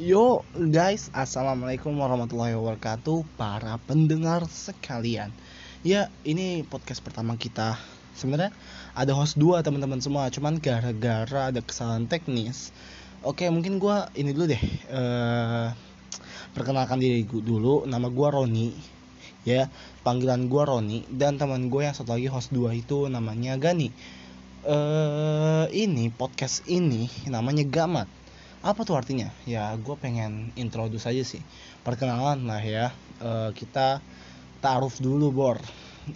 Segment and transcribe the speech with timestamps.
[0.00, 5.28] Yo guys, assalamualaikum warahmatullahi wabarakatuh para pendengar sekalian.
[5.84, 7.76] Ya ini podcast pertama kita.
[8.16, 8.48] Sebenarnya
[8.96, 12.72] ada host dua teman-teman semua, cuman gara-gara ada kesalahan teknis.
[13.20, 14.62] Oke mungkin gua ini dulu deh.
[14.88, 15.68] eh
[16.56, 17.84] perkenalkan diri gue dulu.
[17.84, 18.72] Nama gua Roni.
[19.44, 19.68] Ya
[20.00, 23.92] panggilan gua Roni dan teman gue yang satu lagi host dua itu namanya Gani.
[24.64, 28.19] Eh ini podcast ini namanya Gamat
[28.60, 29.32] apa tuh artinya?
[29.48, 31.40] Ya gue pengen introduce aja sih.
[31.80, 32.92] Perkenalan lah ya.
[33.16, 34.04] E, kita
[34.60, 35.56] taruh dulu bor.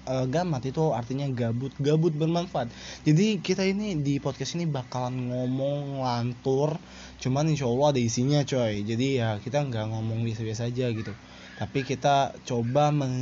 [0.04, 1.72] E, gamat itu artinya gabut.
[1.80, 2.68] Gabut bermanfaat.
[3.08, 6.76] Jadi kita ini di podcast ini bakalan ngomong lantur
[7.24, 8.84] cuman insya Allah ada isinya coy.
[8.84, 11.16] Jadi ya kita nggak ngomong biasa-biasa aja gitu.
[11.56, 13.14] Tapi kita coba men,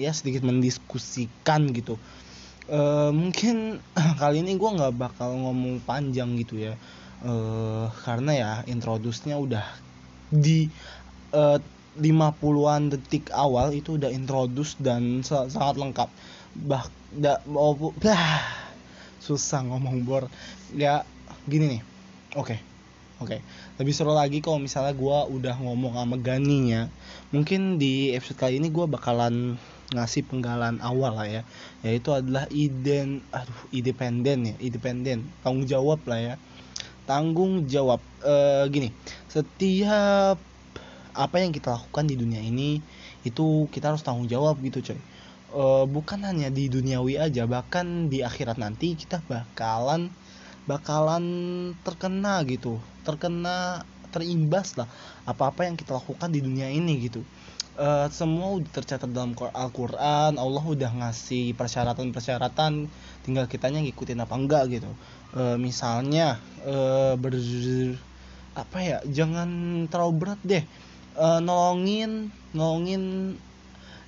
[0.00, 2.00] ya sedikit mendiskusikan gitu.
[2.72, 2.80] E,
[3.12, 3.84] mungkin
[4.20, 6.72] kali ini gue nggak bakal ngomong panjang gitu ya
[7.26, 9.66] uh, karena ya introduce-nya udah
[10.32, 10.66] di
[11.34, 11.58] uh,
[11.92, 16.08] 50-an detik awal itu udah introduce dan sangat lengkap.
[16.56, 18.40] Bah da, oh, bah,
[19.20, 20.24] susah ngomong bor.
[20.72, 21.04] Ya
[21.44, 21.82] gini nih.
[22.36, 22.56] Oke.
[22.56, 22.58] Okay.
[23.20, 23.38] Oke.
[23.38, 23.40] Okay.
[23.76, 26.88] Lebih seru lagi kalau misalnya gua udah ngomong sama Ganinya.
[27.28, 29.60] Mungkin di episode kali ini gua bakalan
[29.92, 31.42] ngasih penggalan awal lah ya
[31.84, 36.34] yaitu adalah iden aduh independen ya independen tanggung jawab lah ya
[37.08, 38.00] tanggung jawab.
[38.22, 38.34] E,
[38.70, 38.88] gini
[39.26, 40.38] setiap
[41.12, 42.80] apa yang kita lakukan di dunia ini
[43.26, 44.98] itu kita harus tanggung jawab gitu coy.
[45.52, 50.08] E, bukan hanya di duniawi aja bahkan di akhirat nanti kita bakalan
[50.66, 51.24] bakalan
[51.82, 53.82] terkena gitu terkena
[54.14, 54.86] terimbas lah
[55.26, 57.24] apa-apa yang kita lakukan di dunia ini gitu
[57.76, 60.36] e, semua udah tercatat dalam Al-Quran.
[60.36, 62.88] Allah udah ngasih persyaratan-persyaratan.
[63.24, 64.90] Tinggal kitanya ngikutin apa enggak gitu.
[65.36, 66.76] E, misalnya e,
[67.16, 67.34] ber
[68.52, 69.48] apa ya jangan
[69.88, 70.64] terlalu berat deh.
[71.16, 73.36] E, nolongin nolongin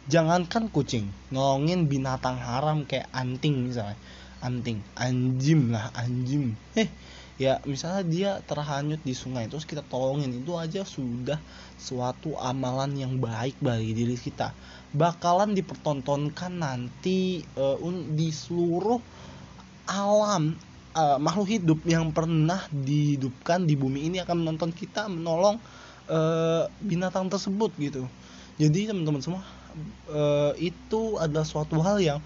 [0.04, 3.96] jangankan kucing nolongin binatang haram kayak anting misalnya.
[4.44, 6.92] Anting anjim lah anjim eh
[7.34, 11.38] ya misalnya dia terhanyut di sungai terus kita tolongin itu aja sudah
[11.74, 14.54] suatu amalan yang baik bagi diri kita.
[14.94, 17.76] Bakalan dipertontonkan nanti uh,
[18.14, 19.02] di seluruh
[19.90, 20.54] alam
[20.94, 25.58] uh, makhluk hidup yang pernah dihidupkan di bumi ini akan menonton kita menolong
[26.08, 28.06] uh, binatang tersebut gitu.
[28.54, 29.42] Jadi teman-teman semua
[30.08, 32.18] uh, itu adalah suatu hal yang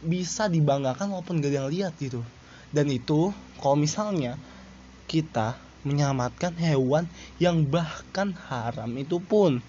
[0.00, 2.24] bisa dibanggakan walaupun gak ada yang lihat gitu.
[2.72, 4.40] Dan itu kalau misalnya
[5.10, 7.04] kita menyelamatkan hewan
[7.36, 9.60] yang bahkan haram itu pun.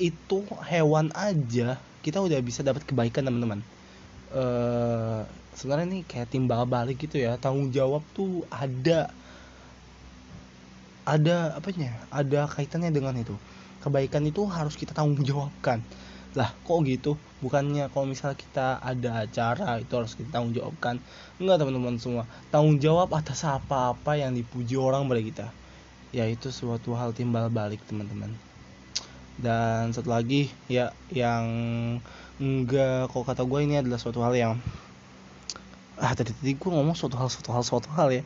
[0.00, 3.60] Itu hewan aja kita udah bisa dapat kebaikan teman-teman.
[4.30, 5.26] Uh,
[5.58, 9.10] sebenarnya ini kayak timbal balik gitu ya tanggung jawab tuh ada.
[11.04, 11.90] Ada apanya?
[12.12, 13.34] Ada kaitannya dengan itu.
[13.82, 15.82] Kebaikan itu harus kita tanggung jawabkan
[16.38, 17.18] lah kok gitu?
[17.42, 21.02] Bukannya kalau misalnya kita ada acara itu harus kita tanggung jawabkan
[21.42, 22.24] enggak teman-teman semua.
[22.54, 25.46] Tanggung jawab atas apa-apa yang dipuji orang pada kita.
[26.14, 28.30] Ya itu suatu hal timbal balik teman-teman.
[29.40, 31.44] Dan satu lagi ya yang
[32.36, 34.54] enggak kok kata gue ini adalah suatu hal yang
[36.00, 38.22] ah tadi tadi gue ngomong suatu hal suatu hal suatu hal ya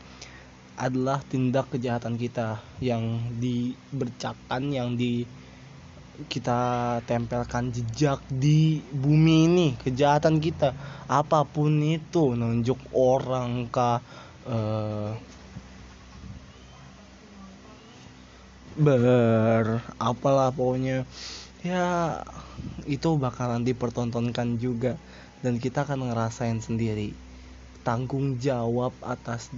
[0.75, 5.27] adalah tindak kejahatan kita yang dibercakan yang di
[6.31, 10.73] kita tempelkan jejak di bumi ini kejahatan kita.
[11.11, 13.99] Apa pun itu nunjuk orang kah
[14.47, 15.13] uh,
[18.79, 21.03] ber apalah pokoknya.
[21.65, 22.21] Ya
[22.87, 24.95] itu bakalan dipertontonkan juga.
[25.45, 27.13] Dan kita akan ngerasain sendiri
[27.85, 29.53] tanggung jawab atas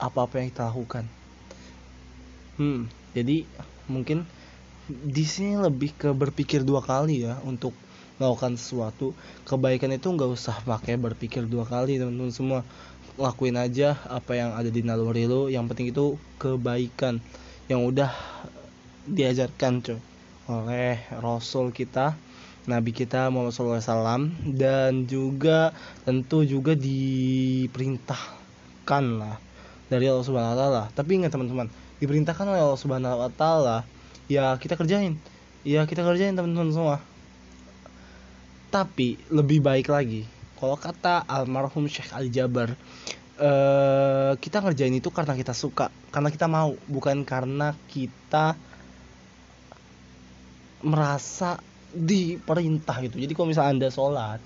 [0.00, 1.04] apa-apa yang kita lakukan.
[2.56, 3.48] Hmm jadi
[3.88, 4.28] mungkin
[4.86, 7.74] di sini lebih ke berpikir dua kali ya untuk
[8.16, 9.12] melakukan sesuatu.
[9.44, 12.60] Kebaikan itu nggak usah pakai berpikir dua kali teman-teman semua.
[13.16, 15.50] Lakuin aja apa yang ada di naluri lo.
[15.50, 16.04] Yang penting itu
[16.38, 17.18] kebaikan.
[17.66, 18.10] Yang udah
[19.10, 19.98] diajarkan coy
[20.46, 22.14] oleh Rasul kita
[22.66, 24.26] Nabi kita Muhammad SAW
[24.58, 25.70] dan juga
[26.02, 29.38] tentu juga diperintahkan lah.
[29.86, 30.90] Dari Allah Subhanahu Wa Taala.
[30.90, 31.70] Tapi ingat teman-teman,
[32.02, 33.86] diperintahkan oleh Allah Subhanahu Wa Taala
[34.26, 35.18] ya kita kerjain.
[35.66, 36.96] Ya kita kerjain teman-teman semua.
[38.70, 40.26] Tapi lebih baik lagi.
[40.56, 42.72] Kalau kata almarhum Syekh Ali Jabar
[43.40, 48.56] uh, kita ngerjain itu karena kita suka karena kita mau bukan karena kita
[50.84, 51.60] merasa
[51.96, 53.16] diperintah gitu.
[53.16, 54.40] Jadi kalau misalnya anda sholat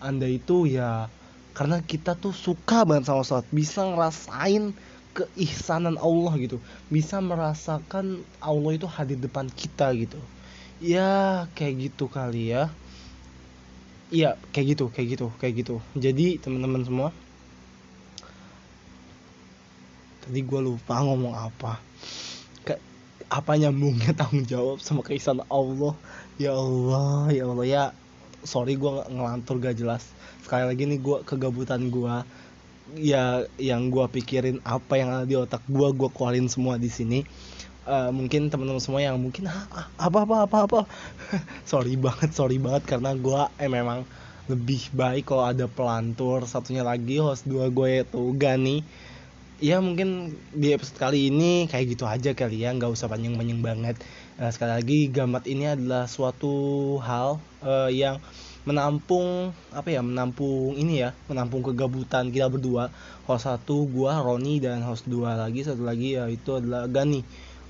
[0.00, 1.08] anda itu ya
[1.54, 3.46] karena kita tuh suka banget sama sholat.
[3.48, 4.74] Bisa ngerasain
[5.14, 6.58] keihsanan Allah gitu.
[6.90, 10.18] Bisa merasakan Allah itu hadir depan kita gitu.
[10.82, 12.68] Ya kayak gitu kali ya.
[14.10, 15.74] Iya kayak gitu kayak gitu kayak gitu.
[15.94, 17.08] Jadi teman-teman semua
[20.26, 21.78] tadi gue lupa ngomong apa.
[22.66, 22.74] Ke,
[23.30, 25.94] apa nyambungnya tanggung jawab sama keisanan Allah?
[26.42, 27.66] Ya Allah ya Allah.
[27.66, 27.84] Ya
[28.44, 30.04] sorry gue ngelantur gak jelas.
[30.44, 32.14] Sekali lagi nih gue kegabutan gue
[32.92, 37.24] ya yang gue pikirin apa yang ada di otak gue gue keluarin semua di sini.
[37.84, 40.80] Uh, mungkin teman-teman semua yang mungkin ah, apa apa apa apa?
[41.70, 44.08] Sorry banget sorry banget karena gue eh memang
[44.48, 48.84] lebih baik kalau ada pelantur satunya lagi host dua gue itu Gani.
[49.60, 53.96] Ya mungkin di episode kali ini kayak gitu aja kali ya nggak usah panjang-panjang banget.
[54.40, 58.20] Uh, sekali lagi gamat ini adalah suatu hal uh, yang
[58.64, 62.88] menampung apa ya menampung ini ya menampung kegabutan kita berdua.
[63.28, 67.24] Host satu gua Roni dan host dua lagi satu lagi ya itu adalah Gani.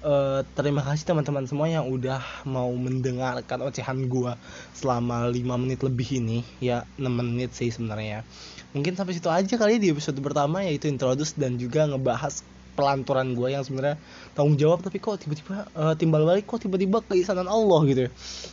[0.05, 4.37] Uh, terima kasih teman-teman semua yang udah mau mendengarkan ocehan gua
[4.77, 6.45] selama 5 menit lebih ini.
[6.61, 8.21] Ya 6 menit sih sebenarnya.
[8.77, 12.45] Mungkin sampai situ aja kali di episode pertama yaitu introduce dan juga ngebahas
[12.75, 13.97] pelanturan gue yang sebenarnya
[14.35, 18.11] tanggung jawab tapi kok tiba-tiba uh, timbal balik kok tiba-tiba keisanan Allah gitu ya.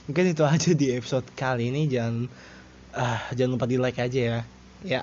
[0.07, 1.89] Mungkin itu aja di episode kali ini.
[1.89, 2.29] Jangan
[2.95, 4.39] uh, jangan lupa di like aja ya.
[4.85, 5.01] Ya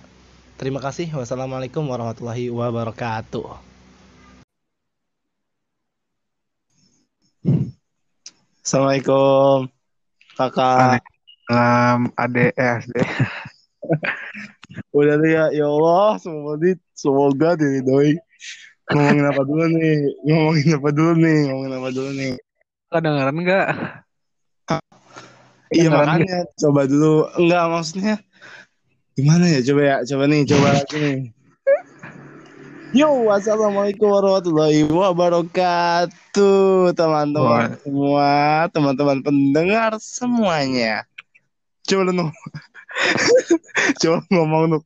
[0.56, 1.10] terima kasih.
[1.12, 3.66] Wassalamualaikum warahmatullahi wabarakatuh.
[8.62, 9.66] Assalamualaikum
[10.38, 11.02] kakak.
[11.48, 12.76] Um, ade eh
[14.92, 18.20] udah ya ya Allah semoga semoga diridhoi
[18.88, 19.96] ngomongin apa dulu nih?
[20.24, 21.38] Ngomongin apa dulu nih?
[21.48, 22.32] Ngomongin apa dulu nih?
[22.88, 23.68] Kedengeran nggak?
[25.68, 26.48] Iya makanya.
[26.56, 27.28] coba dulu.
[27.36, 28.14] Enggak maksudnya
[29.12, 29.60] gimana ya?
[29.60, 31.18] Coba ya coba nih coba lagi nih.
[32.96, 41.04] Yo, assalamualaikum warahmatullahi wabarakatuh, teman-teman semua, teman-teman pendengar semuanya.
[41.84, 42.32] Coba lu
[44.00, 44.82] coba ngomong tuh,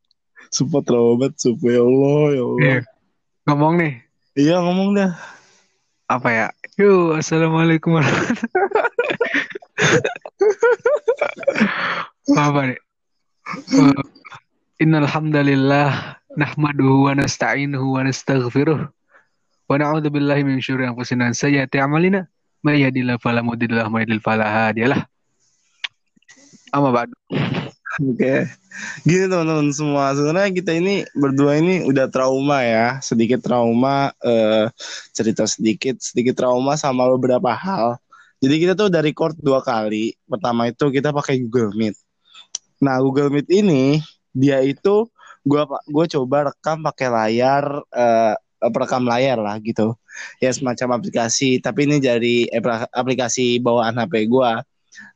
[0.51, 2.59] support Robert, support ya Allah, ya Allah.
[2.59, 2.83] Yeah.
[3.43, 3.99] Ngomong nih.
[4.39, 5.19] Iya ngomong dah.
[6.07, 6.47] Apa ya?
[6.79, 7.99] Yo, assalamualaikum
[12.39, 12.79] Apa nih?
[13.75, 13.99] Uh,
[14.79, 21.83] Innal hamdalillah nahmaduhu wa nasta'inuhu wa nastaghfiruh wa na'udzu billahi min syururi anfusina wa sayyiati
[21.83, 22.31] a'malina
[22.63, 25.03] may yahdihillahu fala mudilla lahu wa may yudlil fala hadiyalah.
[26.71, 27.15] Amma ba'du.
[28.01, 28.49] Oke.
[29.05, 34.73] Gini teman-teman semua, sebenarnya kita ini berdua ini udah trauma ya, sedikit trauma uh,
[35.13, 38.01] cerita sedikit, sedikit trauma sama beberapa hal.
[38.41, 40.17] Jadi kita tuh udah record dua kali.
[40.25, 41.97] Pertama itu kita pakai Google Meet.
[42.81, 44.01] Nah, Google Meet ini
[44.33, 45.13] dia itu
[45.45, 48.35] gua gua coba rekam pakai layar uh,
[48.73, 49.93] perekam layar lah gitu.
[50.41, 52.49] Ya semacam aplikasi, tapi ini dari
[52.97, 54.65] aplikasi bawaan HP gua.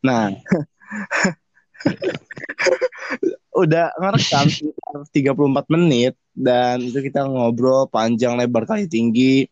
[0.04, 0.30] Nah,
[3.62, 9.48] udah ngerekam sekitar 34 menit dan itu kita ngobrol panjang lebar kali tinggi.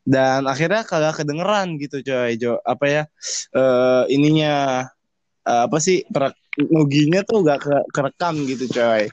[0.00, 2.34] Dan akhirnya kagak kedengeran gitu coy.
[2.40, 3.02] Jo apa ya
[3.54, 4.86] uh, ininya
[5.44, 6.02] uh, apa sih
[6.70, 9.10] nuginya tuh gak ke kerekam gitu coy.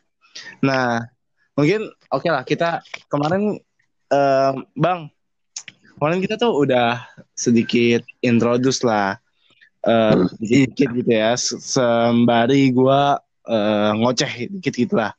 [0.63, 1.01] Nah
[1.57, 3.57] mungkin oke okay lah kita kemarin
[4.13, 5.09] uh, bang
[5.97, 7.01] kemarin kita tuh udah
[7.33, 9.17] sedikit introduce lah
[9.85, 13.01] uh, dikit gitu ya sembari gue
[13.47, 15.13] uh, ngoceh dikit gitu lah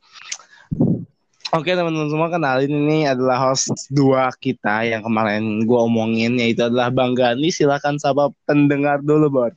[1.49, 6.93] Oke teman-teman semua kenalin ini adalah host dua kita yang kemarin gue omongin yaitu adalah
[6.93, 9.51] Bang Gani silakan sapa pendengar dulu Bor.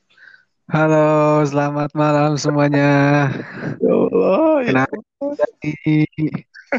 [0.73, 3.29] Halo selamat malam semuanya.
[3.77, 4.57] Ya Allah.
[4.65, 4.85] Ya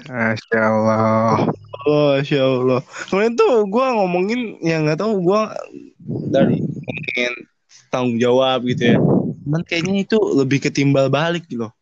[0.10, 1.46] Masya Allah.
[1.86, 2.82] Oh, Masya Allah.
[3.14, 5.42] Kemarin tuh gue ngomongin yang nggak tahu gue
[6.34, 7.34] dari ngomongin
[7.94, 8.98] tanggung jawab gitu ya.
[9.46, 11.74] Cuman kayaknya itu lebih ketimbal balik gitu loh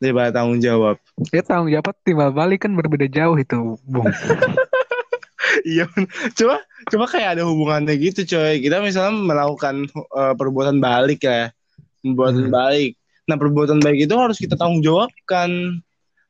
[0.00, 0.96] daripada tanggung jawab.
[1.30, 4.08] Ya tanggung jawab timbal balik kan berbeda jauh itu, Bung.
[5.68, 5.84] iya,
[6.32, 8.64] coba coba kayak ada hubungannya gitu, coy.
[8.64, 9.84] Kita misalnya melakukan
[10.16, 11.52] uh, perbuatan balik ya,
[12.00, 12.56] perbuatan hmm.
[12.56, 12.92] baik.
[13.28, 15.78] Nah, perbuatan baik itu harus kita tanggung jawabkan.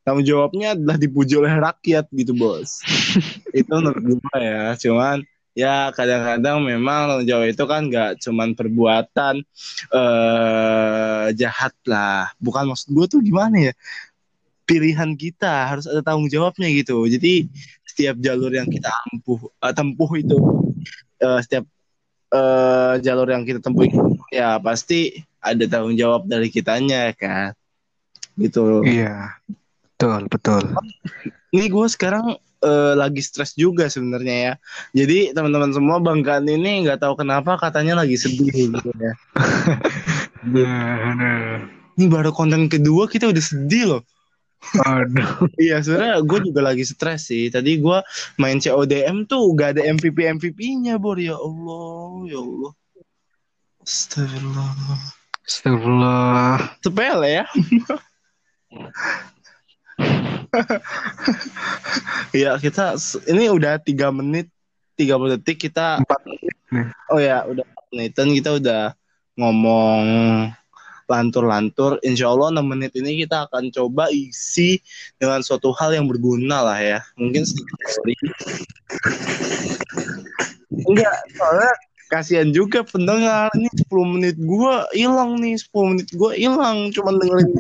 [0.03, 2.83] Tanggung jawabnya adalah dipuji oleh rakyat gitu, Bos.
[3.59, 4.75] itu menurut gue ya.
[4.75, 5.23] Cuman
[5.55, 9.35] ya kadang-kadang memang tanggung jawab itu kan nggak cuman perbuatan
[9.91, 12.31] uh, jahat lah.
[12.39, 13.73] Bukan maksud gue tuh gimana ya?
[14.67, 17.03] Pilihan kita harus ada tanggung jawabnya gitu.
[17.11, 17.51] Jadi
[17.83, 20.39] setiap jalur yang kita ampuh uh, tempuh itu
[21.27, 21.67] uh, setiap
[22.31, 23.99] uh, jalur yang kita tempuh itu
[24.31, 27.53] ya pasti ada tanggung jawab dari kitanya kan?
[28.39, 28.87] Gitu.
[28.87, 29.43] Iya.
[30.01, 30.65] Betul betul.
[31.53, 34.55] Ini gue sekarang eh, lagi stres juga sebenarnya ya.
[35.05, 39.13] Jadi teman-teman semua banggaan ini nggak tahu kenapa katanya lagi sedih gitu ya.
[42.01, 44.03] Ini baru konten kedua kita udah sedih loh.
[44.85, 45.49] Aduh.
[45.65, 47.53] Iya sebenarnya gue juga lagi stres sih.
[47.53, 47.99] Tadi gue
[48.41, 52.73] main CODM tuh gak ada MVP MVP-nya Bor ya Allah ya Allah.
[53.85, 54.71] Astagfirullah.
[55.45, 56.57] Astagfirullah.
[56.81, 57.45] Sepele ya.
[62.37, 62.95] Iya kita
[63.27, 64.47] ini udah tiga menit
[64.95, 66.21] 30 detik kita Empat
[67.11, 68.95] oh ya udah 4 menitan kita udah
[69.35, 70.05] ngomong
[71.11, 71.99] lantur-lantur.
[72.07, 74.79] Insya Allah 6 menit ini kita akan coba isi
[75.19, 76.99] dengan suatu hal yang berguna lah ya.
[77.19, 78.31] Mungkin sedikit.
[80.71, 81.73] Enggak, soalnya
[82.07, 83.51] kasihan juga pendengar.
[83.59, 87.51] Ini 10 menit gua hilang nih, 10 menit gua hilang cuman dengerin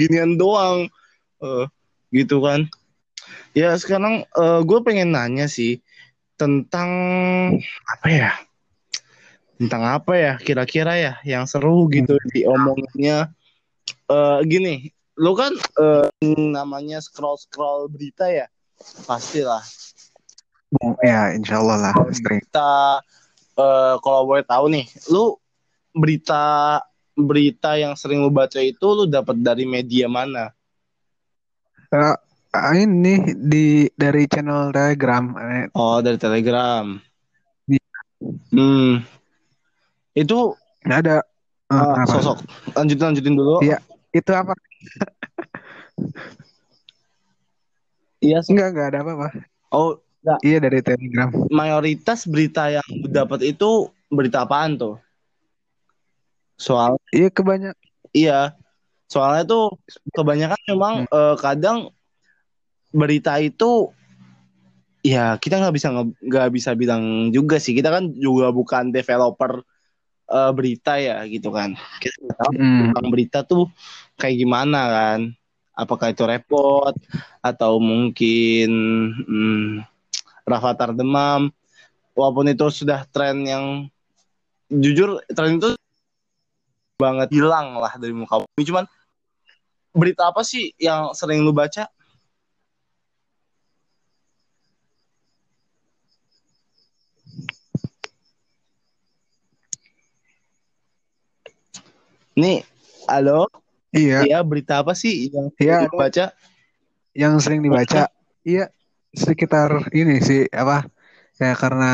[0.00, 0.88] ginian, doang.
[1.44, 1.64] Eh,
[2.16, 2.64] gitu kan.
[3.52, 5.80] Ya sekarang eh, gue pengen nanya sih
[6.40, 6.90] tentang
[7.88, 8.32] apa ya?
[9.56, 13.32] Tentang apa ya kira-kira ya yang seru gitu diomonginnya.
[14.08, 16.08] Eh gini, lu kan eh,
[16.52, 18.48] namanya scroll-scroll berita ya?
[19.08, 19.64] Pastilah.
[21.00, 21.94] Ya, insya Allah lah.
[21.96, 23.00] Berita
[23.56, 25.40] eh kalau boleh tahu nih, lu
[25.96, 26.76] berita
[27.16, 30.52] berita yang sering lu baca itu lu dapat dari media mana?
[31.86, 32.16] Eh,
[32.78, 35.24] ini di dari channel Telegram.
[35.36, 36.96] Eh, Oh, dari Telegram.
[38.50, 39.04] Hmm.
[40.12, 41.20] Itu ada
[41.66, 42.08] eh, ah, apa?
[42.08, 42.38] sosok.
[42.72, 43.60] Lanjutin lanjutin dulu.
[43.60, 43.76] Iya.
[44.10, 44.56] Itu apa?
[48.18, 49.28] Iya, so- Enggak, enggak ada apa-apa.
[49.70, 50.38] Oh, enggak.
[50.42, 51.28] Iya dari Telegram.
[51.52, 53.70] mayoritas berita yang dapat itu
[54.08, 54.96] berita apaan tuh?
[56.56, 57.76] Soal Iya kebanyak.
[58.10, 58.56] iya.
[59.06, 59.78] Soalnya tuh
[60.12, 61.94] kebanyakan memang eh, kadang
[62.90, 63.90] berita itu
[65.06, 65.88] ya kita nggak bisa
[66.22, 67.74] nggak bisa bilang juga sih.
[67.74, 69.62] Kita kan juga bukan developer
[70.26, 71.78] eh, berita ya gitu kan.
[72.02, 72.78] Kita nggak tahu Hmm.
[72.90, 73.70] tentang berita tuh
[74.18, 75.20] kayak gimana kan?
[75.76, 76.94] Apakah itu repot
[77.44, 78.70] atau mungkin
[79.12, 79.84] hmm,
[80.48, 81.52] Rafathar demam?
[82.16, 83.64] Walaupun itu sudah tren yang
[84.72, 85.76] jujur tren itu
[86.96, 88.62] banget hilang lah dari muka bumi.
[88.64, 88.84] Cuman
[89.96, 91.88] berita apa sih yang sering lu baca?
[102.36, 102.60] Nih,
[103.08, 103.48] halo.
[103.96, 105.88] Iya, Iya, berita apa sih yang Iya.
[105.88, 106.36] lu baca?
[107.16, 108.12] yang sering dibaca.
[108.44, 108.68] Iya,
[109.16, 110.84] sekitar ini sih apa?
[111.40, 111.92] Ya karena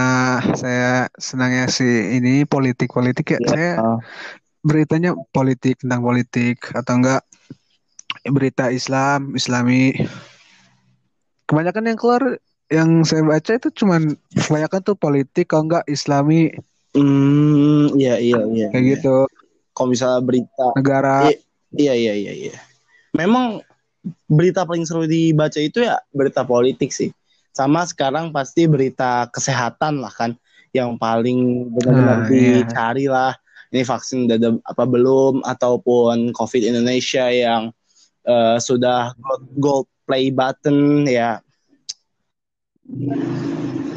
[0.59, 3.39] saya senangnya sih ini politik-politik ya.
[3.47, 3.73] Saya
[4.67, 7.23] beritanya politik tentang politik atau enggak
[8.27, 9.95] berita Islam, Islami.
[11.51, 12.23] Kebanyakan yang keluar
[12.73, 16.55] yang saya baca itu cuman kebanyakan tuh politik kalau enggak Islami
[16.93, 18.67] Hmm, iya iya iya.
[18.69, 18.93] kayak iya.
[18.97, 19.25] gitu.
[19.73, 21.33] Kalau misalnya berita, Negara
[21.73, 22.55] iya iya iya iya.
[23.17, 23.65] Memang
[24.29, 27.09] berita paling seru dibaca itu ya berita politik sih.
[27.57, 30.37] Sama sekarang pasti berita kesehatan lah kan
[30.77, 32.65] yang paling benar-benar Nah, iya.
[32.65, 33.33] dicari lah.
[33.73, 37.73] Ini vaksin udah ada apa belum ataupun COVID Indonesia yang
[38.27, 41.39] eh, sudah gold, gold play button ya.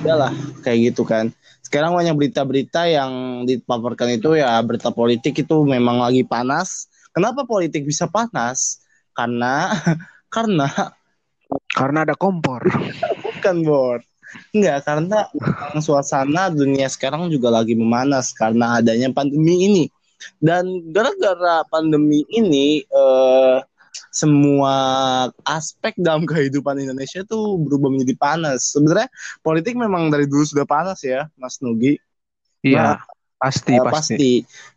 [0.02, 1.34] Udah lah kayak gitu kan.
[1.66, 6.86] Sekarang banyak berita-berita yang dipaparkan itu ya berita politik itu memang lagi panas.
[7.10, 8.86] Kenapa politik bisa panas?
[9.18, 9.74] Karena
[10.36, 10.70] karena
[11.74, 12.62] karena ada kompor.
[13.22, 14.00] bukan bor.
[14.52, 15.32] Enggak, karena
[15.80, 19.86] suasana dunia sekarang juga lagi memanas karena adanya pandemi ini.
[20.42, 23.58] Dan gara-gara pandemi ini eh,
[24.12, 24.76] semua
[25.46, 28.74] aspek dalam kehidupan Indonesia tuh berubah menjadi panas.
[28.76, 29.08] Sebenarnya
[29.42, 31.98] politik memang dari dulu sudah panas ya, Mas Nugi.
[32.66, 32.98] Iya,
[33.38, 34.16] pasti, Eh, pasti.
[34.18, 34.32] pasti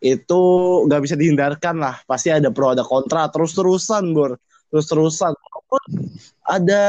[0.05, 0.43] itu
[0.87, 4.37] nggak bisa dihindarkan lah pasti ada pro ada kontra terus terusan bor
[4.69, 5.83] terus terusan Walaupun
[6.45, 6.85] ada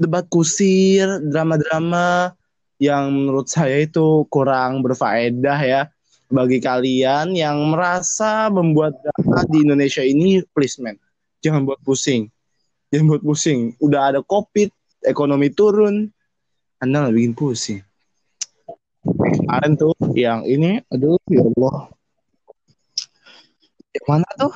[0.00, 2.32] debat kusir drama-drama
[2.80, 5.82] yang menurut saya itu kurang berfaedah ya
[6.30, 10.94] bagi kalian yang merasa membuat drama di Indonesia ini please man
[11.40, 12.28] jangan buat pusing.
[12.92, 13.74] Jangan buat pusing.
[13.80, 14.70] Udah ada covid
[15.04, 16.12] ekonomi turun.
[16.80, 17.80] Anda nggak bikin pusing.
[19.00, 21.76] Kemarin tuh yang ini aduh ya Allah.
[23.90, 24.54] Yang mana tuh?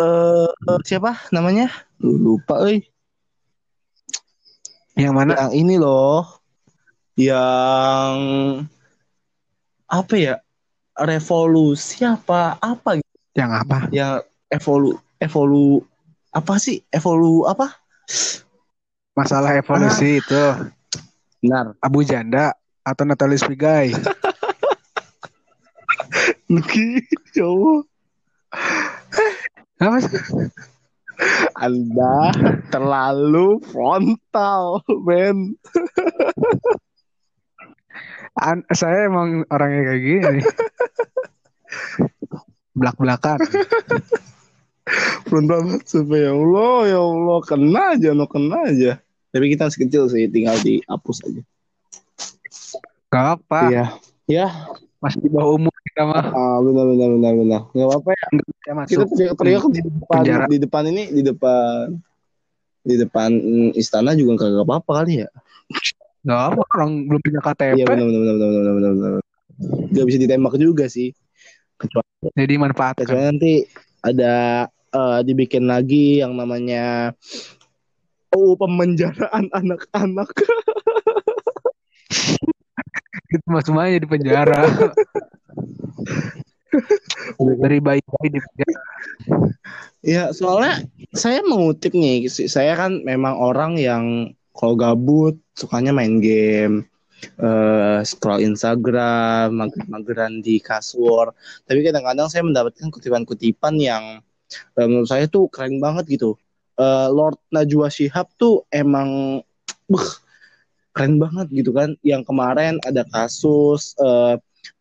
[0.00, 1.68] Eh siapa namanya?
[2.00, 2.80] Lupa euy
[4.96, 5.32] Yang mana?
[5.36, 6.24] yang ini loh.
[7.20, 8.16] Yang
[9.90, 10.34] apa ya
[11.02, 13.78] revolusi apa apa gitu Yang apa?
[13.94, 14.12] yang
[14.52, 15.80] evolu evolu
[16.30, 17.80] apa sih evolu apa
[19.14, 20.42] Masalah evolusi itu
[21.40, 21.72] Benar.
[21.80, 22.52] Abu Janda
[22.84, 23.96] atau Natalis Pigai.
[26.52, 27.00] Nuki,
[27.32, 27.86] cowok.
[29.80, 30.20] Apa sih?
[31.56, 32.32] Anda
[32.68, 35.56] terlalu frontal, men.
[38.36, 40.40] An- saya emang orangnya kayak gini.
[42.80, 43.38] Belak-belakan.
[45.28, 48.92] Frontal banget sampai ya Allah, ya Allah, kena aja, no kena aja.
[49.30, 51.42] Tapi kita masih kecil sih, tinggal dihapus aja.
[53.10, 53.60] Gak apa.
[53.70, 53.84] Iya.
[54.30, 54.48] Ya,
[55.00, 56.24] Masih di bawah umur kita mah.
[56.28, 57.60] ah, benar benar benar benar.
[57.72, 58.26] Gak apa-apa ya.
[58.36, 59.08] Kita masuk.
[59.16, 60.44] teriak-teriak di depan, penjara.
[60.46, 61.84] di depan ini, di depan,
[62.84, 63.30] di depan
[63.76, 65.28] istana juga kagak apa-apa kali ya.
[66.26, 66.62] Gak apa.
[66.76, 67.80] Orang belum punya KTP.
[67.80, 68.92] Iya benar benar benar benar benar benar.
[69.16, 69.88] benar.
[69.94, 71.10] Gak bisa ditembak juga sih.
[71.80, 73.08] Kecuali, Jadi manfaatkan.
[73.08, 73.52] kecuali nanti
[74.04, 77.16] ada eh, dibikin lagi yang namanya
[78.30, 80.30] Oh pemenjaraan anak-anak.
[83.34, 84.70] Itu mah semuanya di penjara.
[87.42, 88.80] Dari bayi-bayi di penjara.
[90.06, 96.86] Ya soalnya saya mengutip nih, saya kan memang orang yang kalau gabut sukanya main game,
[97.20, 101.32] eh scroll Instagram, mager-mageran di kasur.
[101.64, 104.04] Tapi kadang-kadang saya mendapatkan kutipan-kutipan yang
[104.78, 106.36] eh, menurut saya tuh keren banget gitu.
[106.80, 109.40] Eh, Lord Najwa Shihab tuh emang
[109.90, 110.10] beuh,
[110.96, 111.96] keren banget gitu kan.
[112.00, 114.36] Yang kemarin ada kasus eh,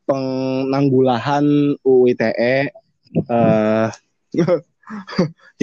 [0.09, 1.45] penanggulangan
[1.85, 2.73] UU ITE
[3.29, 3.89] eh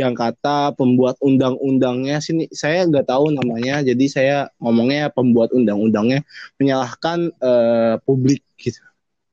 [0.00, 3.83] yang kata pembuat undang-undangnya sini saya nggak tahu namanya.
[3.83, 6.23] Jadi saya ngomongnya pembuat undang-undangnya
[6.61, 8.80] menyalahkan eh, publik gitu.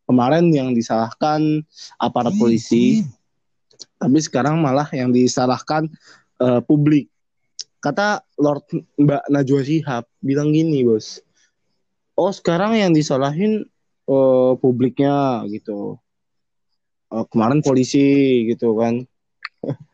[0.04, 1.64] Kemarin yang disalahkan
[1.98, 3.06] aparat polisi.
[4.00, 5.88] Tapi sekarang malah yang disalahkan
[6.42, 7.08] eh, publik.
[7.84, 8.64] Kata Lord
[8.96, 11.20] Mbak Najwa Shihab bilang gini bos
[12.16, 13.68] oh sekarang yang disalahin
[14.08, 16.00] eh, publiknya gitu.
[17.14, 19.06] Eh, kemarin polisi gitu kan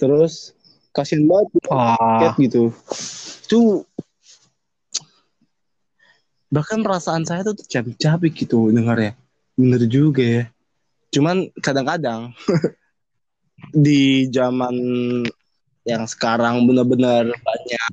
[0.00, 0.56] terus
[0.96, 2.62] kasihan banget rakyat gitu.
[3.46, 3.84] Tuh
[6.50, 9.12] bahkan perasaan saya tuh tercabik-cabik gitu dengar ya
[9.54, 10.44] bener juga ya.
[11.12, 12.32] Cuman kadang-kadang
[13.86, 14.74] di zaman
[15.84, 17.92] yang sekarang benar-benar banyak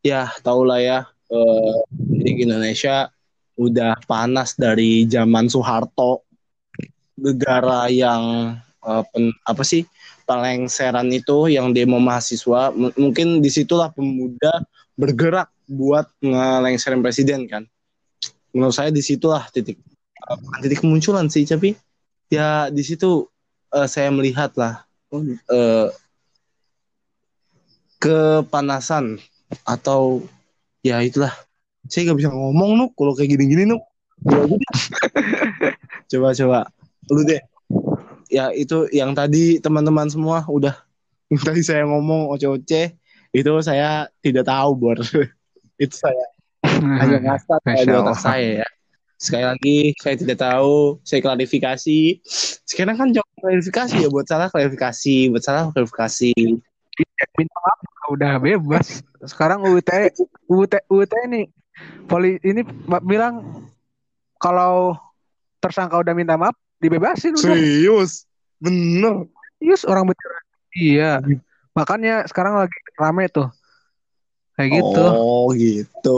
[0.00, 0.98] ya tau lah ya
[1.30, 3.12] eh, di Indonesia
[3.60, 6.24] udah panas dari zaman Soeharto.
[7.20, 9.84] Negara yang eh, pen- apa sih
[10.30, 12.70] pelengseran itu yang demo mahasiswa.
[12.70, 14.62] M- mungkin di situlah pemuda
[14.94, 17.66] bergerak buat ngelengserin presiden kan.
[18.54, 19.82] Menurut saya di situlah titik
[20.30, 21.74] bukan titik kemunculan sih tapi
[22.30, 23.26] ya di situ
[23.74, 24.86] eh, saya melihat lah
[25.50, 25.90] eh,
[27.98, 29.18] kepanasan
[29.66, 30.22] atau
[30.86, 31.34] ya itulah.
[31.90, 33.82] Saya nggak bisa ngomong nuk kalau kayak gini-gini nuk.
[36.10, 36.60] Coba coba.
[37.10, 37.40] Lu deh
[38.30, 40.74] ya itu yang tadi teman-teman semua udah
[41.34, 42.94] yang tadi saya ngomong oce-oce
[43.30, 44.98] itu saya tidak tahu bor.
[45.80, 46.24] Itu saya
[46.76, 48.68] hanya ngasal Masya di otak saya ya.
[49.16, 52.20] Sekali lagi saya tidak tahu saya klarifikasi.
[52.68, 56.36] Sekarang kan jawab klarifikasi ya buat salah klarifikasi buat salah klarifikasi.
[57.36, 57.80] Minta maaf
[58.12, 59.00] udah bebas.
[59.24, 59.88] Sekarang UUT
[60.52, 61.48] UUT UUT ini
[62.04, 62.60] poli ini
[63.08, 63.64] bilang
[64.36, 64.96] kalau
[65.64, 67.44] tersangka udah minta maaf dibebasin udah.
[67.44, 68.24] serius
[68.58, 69.28] bener
[69.60, 70.40] Yes, orang bicara.
[70.72, 71.20] Iya.
[71.76, 73.52] Makanya sekarang lagi rame tuh.
[74.56, 75.04] Kayak gitu.
[75.04, 76.16] oh gitu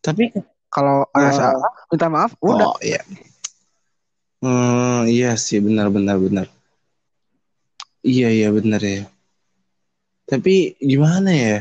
[0.00, 0.32] tapi
[0.68, 1.36] Kalau ada Oh.
[1.36, 2.72] salah minta maaf udah.
[2.72, 3.00] oh iya
[4.40, 6.44] hmm, iya sih benar benar benar
[8.00, 9.08] iya iya benar ya
[10.24, 11.56] tapi gimana ya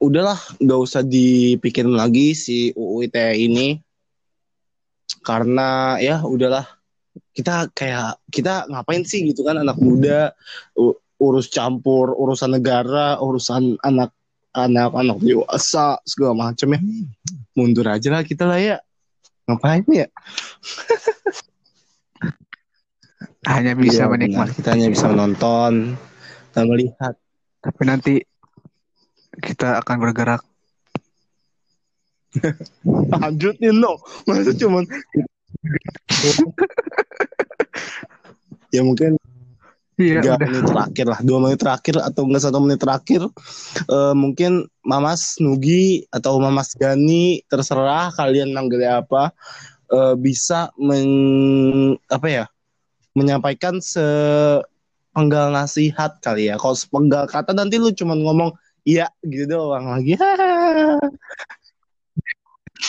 [0.00, 3.76] udahlah nggak usah dipikirin lagi si UU ITE ini
[5.22, 6.66] karena ya udahlah
[7.32, 10.32] kita kayak kita ngapain sih gitu kan anak muda
[11.16, 14.12] urus campur urusan negara urusan anak
[14.56, 16.80] anak anak dewasa segala macam ya
[17.56, 18.76] mundur aja lah kita lah ya
[19.46, 20.08] ngapain ya
[23.46, 24.26] Hanya bisa benar.
[24.26, 24.58] menikmati.
[24.58, 25.94] kita hanya bisa menonton
[26.50, 27.14] dan melihat
[27.62, 28.14] Tapi nanti
[29.38, 30.42] kita akan bergerak.
[33.12, 33.98] Lanjutin lo.
[34.26, 34.84] Masa cuman
[38.74, 39.16] ya mungkin
[39.96, 40.48] Iya, tiga udah.
[40.52, 41.20] menit terakhir lah.
[41.24, 43.22] Dua menit terakhir atau enggak satu menit terakhir
[43.88, 49.32] Eh, mungkin Mamas Nugi atau Mamas Gani terserah kalian manggilnya apa
[49.88, 51.08] eh, bisa men
[52.12, 52.44] apa ya
[53.16, 56.60] menyampaikan sepenggal nasihat kali ya.
[56.60, 58.52] Kalau sepenggal kata nanti lu cuman ngomong
[58.84, 60.12] iya gitu doang lagi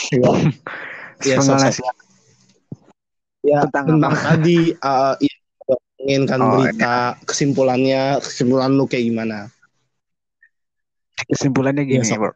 [0.16, 0.32] ya,
[1.24, 1.94] ya Setengah sosok
[3.44, 4.22] ya Tentang tentang, apa?
[4.34, 5.14] tadi uh,
[6.02, 9.38] inginkan Oh, berita kesimpulannya kesimpulan lu kayak gimana
[11.28, 12.20] kesimpulannya Iya, gini, Sob.
[12.22, 12.32] bro.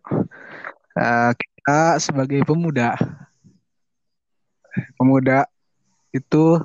[0.98, 2.92] Eh, kita sebagai pemuda,
[4.98, 5.48] pemuda
[6.12, 6.60] itu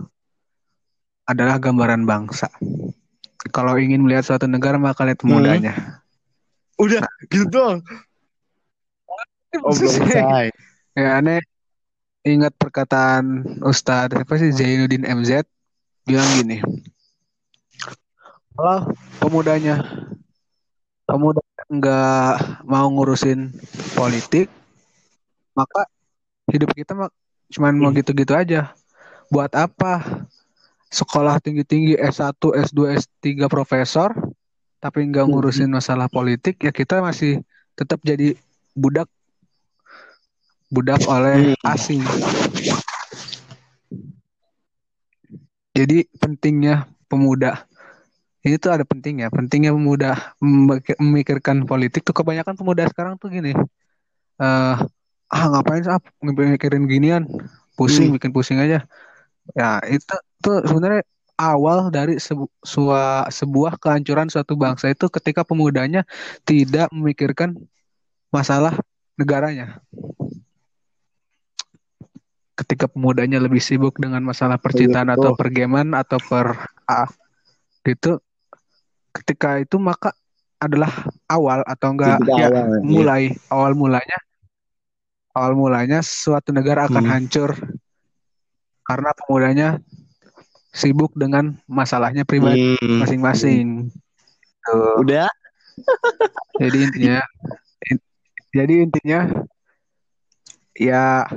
[1.24, 2.52] adalah gambaran bangsa.
[3.54, 5.74] Kalau ingin melihat suatu negara maka lihat pemudanya.
[6.78, 7.02] udah
[7.34, 7.82] gitu doang
[9.66, 10.54] oh belum selesai
[10.98, 11.46] Ya, aneh
[12.26, 15.46] ingat perkataan Ustadz apa sih Zainuddin MZ
[16.10, 16.58] bilang gini.
[18.58, 18.90] Kalau
[19.22, 19.86] pemudanya
[21.06, 23.54] pemuda nggak mau ngurusin
[23.94, 24.50] politik,
[25.54, 25.86] maka
[26.50, 27.14] hidup kita mah
[27.54, 28.02] cuman mau Hmm.
[28.02, 28.74] gitu-gitu aja.
[29.30, 30.02] Buat apa?
[30.90, 34.10] Sekolah tinggi-tinggi S1, S2, S3 profesor,
[34.82, 35.38] tapi nggak Hmm.
[35.38, 37.46] ngurusin masalah politik, ya kita masih
[37.78, 38.34] tetap jadi
[38.74, 39.06] budak
[40.68, 41.72] budak oleh Hmm.
[41.72, 42.02] asing.
[45.78, 47.68] Jadi pentingnya pemuda
[48.42, 53.52] ini tuh ada pentingnya, pentingnya pemuda memik- memikirkan politik tuh kebanyakan pemuda sekarang tuh gini,
[54.40, 54.76] eh
[55.28, 57.28] ah ngapain sih ah, mikirin ginian,
[57.76, 58.16] pusing, Hmm.
[58.16, 58.88] bikin pusing aja.
[59.52, 61.04] Ya itu tuh sebenarnya
[61.36, 66.08] awal dari sebu- sua- sebuah kehancuran suatu bangsa itu ketika pemudanya
[66.48, 67.54] tidak memikirkan
[68.32, 68.74] masalah
[69.20, 69.84] negaranya.
[72.58, 76.58] Ketika pemudanya lebih sibuk dengan masalah percintaan atau pergeman atau per
[76.90, 77.06] ah,
[77.86, 78.18] gitu,
[79.14, 80.10] ketika itu maka
[80.58, 80.90] adalah
[81.30, 82.82] awal atau enggak ya awal, ya.
[82.82, 84.18] mulai awal mulanya
[85.38, 87.14] awal mulanya suatu negara akan Hmm.
[87.14, 87.52] hancur
[88.82, 89.68] karena pemudanya
[90.74, 93.06] sibuk dengan masalahnya pribadi Hmm.
[93.06, 93.94] masing-masing.
[94.66, 95.06] Tuh.
[95.06, 95.30] udah
[96.58, 97.22] Jadi intinya,
[97.86, 98.06] in-
[98.50, 99.20] jadi intinya
[100.74, 101.30] ya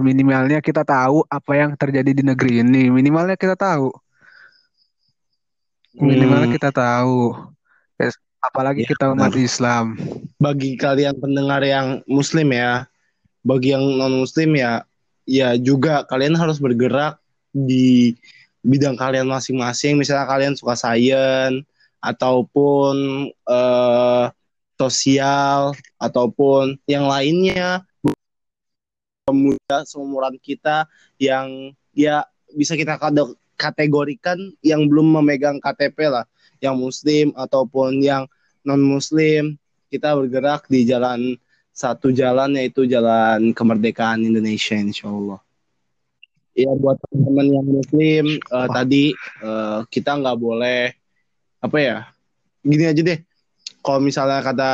[0.00, 2.88] minimalnya kita tahu apa yang terjadi di negeri ini.
[2.88, 3.92] Minimalnya kita tahu.
[5.94, 6.56] Minimalnya Hmm.
[6.56, 7.36] kita tahu.
[8.40, 9.36] Apalagi Ya, kita umat benar.
[9.36, 9.86] Islam.
[10.40, 12.88] bagi kalian pendengar yang muslim ya
[13.44, 14.80] bagi yang non muslim ya
[15.28, 17.20] ya juga kalian harus bergerak
[17.52, 18.16] di
[18.64, 21.60] bidang kalian masing-masing misalnya kalian suka sains
[22.00, 22.96] ataupun
[23.28, 24.24] eh,
[24.80, 27.84] sosial ataupun yang lainnya
[29.30, 30.90] pemuda seumuran kita
[31.22, 32.98] yang ya bisa kita
[33.54, 36.26] kategorikan yang belum memegang KTP lah
[36.58, 38.26] yang muslim ataupun yang
[38.66, 39.56] non muslim
[39.88, 41.38] kita bergerak di jalan
[41.70, 45.40] satu jalan yaitu jalan kemerdekaan Indonesia insya Allah.
[46.52, 50.92] Ya buat teman-teman yang muslim eh, tadi eh, kita nggak boleh
[51.62, 51.96] apa ya
[52.60, 53.18] gini aja deh.
[53.80, 54.72] Kalau misalnya kata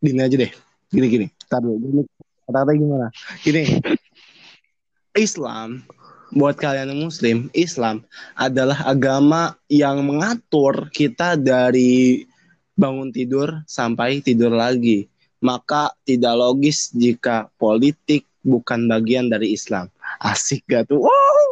[0.00, 0.52] gini aja deh,
[0.88, 1.26] gini gini.
[1.48, 2.02] Ntar dulu, gini.
[2.48, 3.12] Kata-kata gimana?
[3.44, 3.76] Gini.
[5.12, 5.84] Islam
[6.32, 12.24] buat kalian yang muslim, Islam adalah agama yang mengatur kita dari
[12.72, 15.12] bangun tidur sampai tidur lagi.
[15.44, 19.92] Maka tidak logis jika politik bukan bagian dari Islam.
[20.24, 21.04] Asik gak tuh?
[21.04, 21.48] Wow.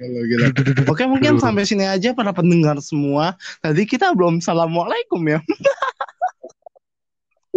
[0.00, 0.46] Gila, gila.
[0.88, 3.36] Oke mungkin sampai sini aja para pendengar semua.
[3.60, 5.44] Tadi kita belum assalamualaikum ya.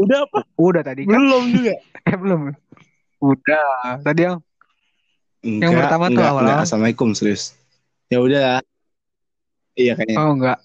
[0.02, 0.40] Udah apa?
[0.58, 1.14] Udah tadi kan?
[1.14, 1.74] Belum juga.
[2.10, 2.42] Eh belum.
[3.22, 4.02] Udah.
[4.02, 4.38] Tadi yang
[5.42, 6.42] Yang pertama tuh enggak, awal-awal.
[6.50, 6.60] enggak.
[6.66, 7.54] Assalamualaikum serius.
[8.10, 8.62] Ya udah.
[9.78, 10.18] Iya kayaknya.
[10.18, 10.60] oh enggak.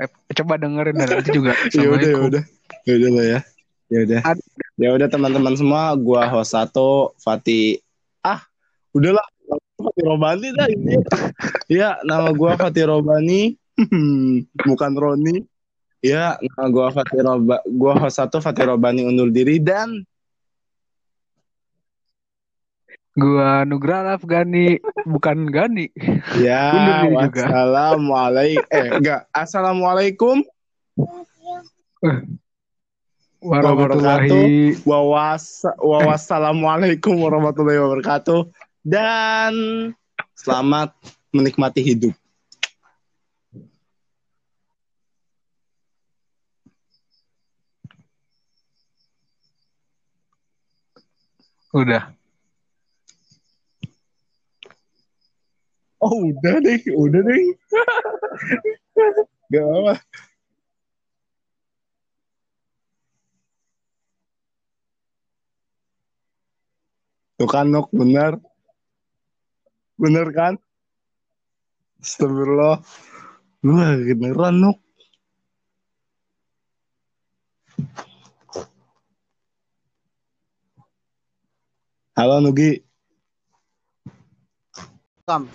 [0.00, 0.08] Eh,
[0.40, 1.52] coba dengerin dan nanti juga.
[1.76, 2.42] ya udah ya udah
[2.86, 3.40] ya udah lah ya
[3.90, 4.20] ya udah
[4.78, 7.82] ya udah teman-teman semua gua host satu Fatih
[8.22, 8.38] ah
[8.94, 9.26] udahlah
[9.76, 10.94] Fatih Robani dah ini
[11.82, 13.58] ya nama gua Fatih Robani
[14.62, 15.42] bukan Roni
[16.00, 20.04] ya nama gua Fatih Roba gua host satu Fatih Robani undur diri dan
[23.10, 25.90] Gua Nugra Afgani, bukan Gani.
[26.38, 30.46] Ya wassalamualaikum eh enggak assalamualaikum
[33.40, 38.46] Warahmatullahi wawas wawassalamualaikum warahmatullahi wabarakatuh
[38.86, 39.52] dan
[40.38, 40.94] selamat
[41.34, 42.14] menikmati hidup.
[51.74, 52.14] Udah.
[56.00, 57.44] Oh udah deh, udah deh.
[59.52, 59.94] Gak apa.
[67.36, 68.40] Tuh kan Nuk, bener.
[70.00, 70.56] Bener kan?
[72.00, 72.80] Astagfirullah.
[73.64, 74.78] Wah, beneran Nuk.
[82.20, 82.76] Halo Nugi.
[85.24, 85.48] Kam.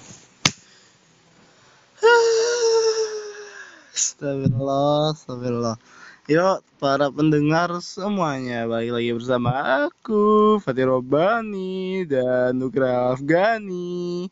[3.94, 5.78] Astagfirullah, astagfirullah.
[6.26, 9.54] Yuk, para pendengar semuanya, balik lagi bersama
[9.86, 14.26] aku, Fatih Robani, dan Nugra Afgani.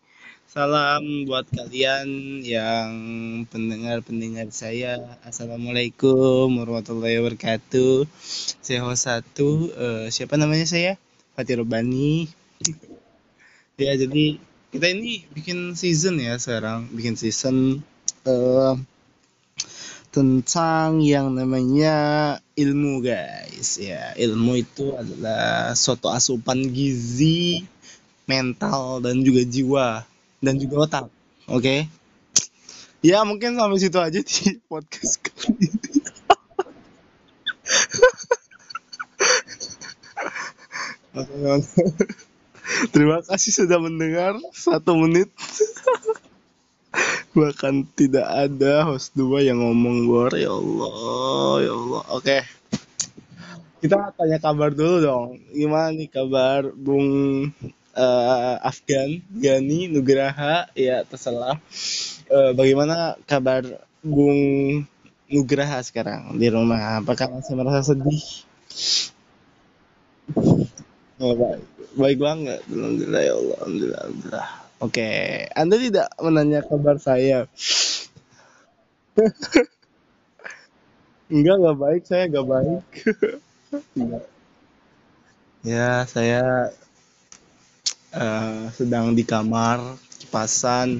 [0.49, 2.89] Salam buat kalian yang
[3.45, 5.21] pendengar-pendengar saya.
[5.21, 8.09] Assalamualaikum warahmatullahi wabarakatuh.
[8.57, 10.97] Saya satu, eh, siapa namanya saya?
[11.33, 12.29] Fatih Robani.
[13.81, 14.37] ya, jadi
[14.69, 17.81] kita ini bikin season ya sekarang, bikin season
[18.25, 18.73] eh,
[20.13, 21.95] tentang yang namanya
[22.53, 23.81] ilmu guys.
[23.81, 27.65] Ya ilmu itu adalah suatu asupan gizi
[28.29, 29.87] mental dan juga jiwa
[30.37, 31.05] dan juga otak.
[31.49, 31.89] Oke?
[33.03, 35.92] Ya mungkin sampai situ aja di podcast kali ini
[42.93, 45.29] Terima kasih sudah mendengar satu menit.
[47.37, 52.03] Bahkan tidak ada host dua yang ngomong gor ya Allah ya Allah.
[52.13, 52.37] Oke.
[53.83, 55.29] Kita tanya kabar dulu dong.
[55.53, 57.09] Gimana nih kabar Bung
[57.93, 61.61] eh, Afgan, Gani, Nugraha ya terserah.
[62.31, 63.65] Eh, bagaimana kabar
[64.01, 64.39] Bung
[65.29, 67.01] Nugraha sekarang di rumah?
[67.01, 68.45] Apakah masih merasa sedih?
[71.23, 71.63] Oh, baik.
[71.95, 72.59] Baik banget.
[72.67, 73.57] Alhamdulillah ya Allah.
[73.63, 74.01] Alhamdulillah.
[74.03, 74.47] Alhamdulillah.
[74.83, 75.07] Oke,
[75.55, 77.47] Anda tidak menanya kabar saya.
[81.33, 82.03] Enggak, enggak baik.
[82.03, 82.83] Saya enggak baik.
[85.63, 86.75] Ya, saya
[88.11, 89.79] eh, sedang di kamar,
[90.19, 90.99] kipasan.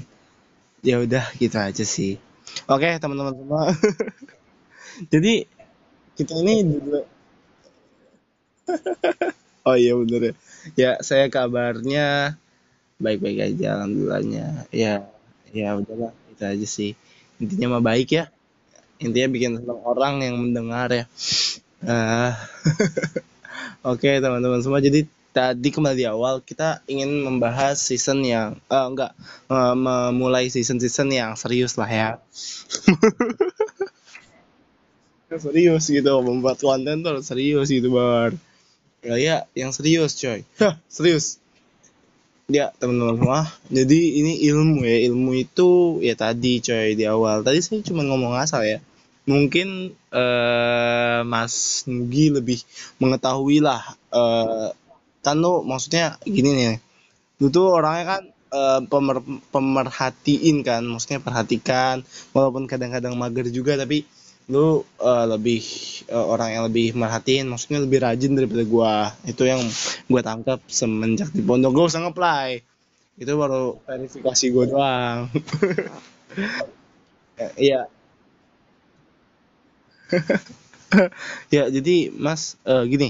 [0.80, 2.16] Ya udah, gitu aja sih.
[2.64, 3.76] Oke, teman-teman semua.
[5.12, 5.44] Jadi,
[6.16, 6.64] kita ini
[9.64, 10.32] Oh iya bener ya.
[10.76, 12.36] Ya, saya kabarnya
[13.04, 14.46] baik-baik aja alhamdulillahnya.
[14.72, 14.94] Ya,
[15.52, 16.92] ya udahlah, itu aja sih.
[17.42, 18.24] Intinya mah baik ya.
[19.04, 21.04] Intinya bikin senang orang yang mendengar ya.
[21.84, 22.32] Eh,
[23.90, 29.12] Oke teman-teman semua, jadi tadi kembali di awal kita ingin membahas season yang eh, enggak
[29.52, 32.10] eh, memulai season-season yang serius lah ya.
[35.44, 38.32] serius gitu, membuat konten tuh serius gitu bar.
[39.04, 40.48] Ya, ya yang serius coy.
[40.60, 41.36] Hah, serius.
[42.48, 43.40] Ya teman-teman semua,
[43.72, 47.40] jadi ini ilmu ya, ilmu itu ya tadi coy di awal.
[47.40, 48.80] Tadi saya cuma ngomong asal ya.
[49.24, 52.60] Mungkin eh, Mas Nugi lebih
[53.00, 53.96] mengetahui lah.
[54.12, 54.68] Eh,
[55.24, 56.76] kan lu maksudnya gini nih,
[57.40, 59.16] lu tuh orangnya kan eh, pemer,
[59.48, 62.04] pemerhatiin kan, maksudnya perhatikan,
[62.36, 64.04] walaupun kadang-kadang mager juga, tapi
[64.52, 65.60] lu eh, lebih
[66.12, 68.94] eh, orang yang lebih merhatiin, maksudnya lebih rajin daripada gua.
[69.24, 69.60] Itu yang
[70.10, 71.70] gua tangkap semenjak di pondok.
[71.76, 72.50] Gak usah ngeplay,
[73.20, 75.18] itu baru verifikasi gua doang.
[77.56, 77.88] Iya,
[81.54, 83.08] ya jadi Mas eh, gini,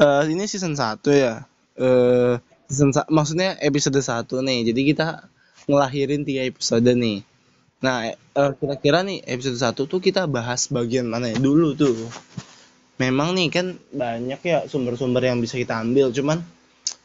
[0.00, 1.34] eh, ini season 1 ya.
[1.78, 2.34] Eh
[2.68, 4.72] season sa- maksudnya episode 1 nih.
[4.72, 5.06] Jadi kita
[5.68, 7.24] ngelahirin tiga episode nih.
[7.82, 11.94] Nah, eh, kira-kira nih episode 1 tuh kita bahas bagian mana ya dulu tuh.
[13.02, 16.38] Memang nih kan banyak ya sumber-sumber yang bisa kita ambil, cuman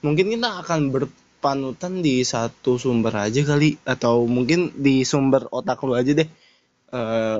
[0.05, 5.95] mungkin kita akan berpanutan di satu sumber aja kali atau mungkin di sumber otak lu
[5.97, 6.29] aja deh.
[6.93, 7.39] Eh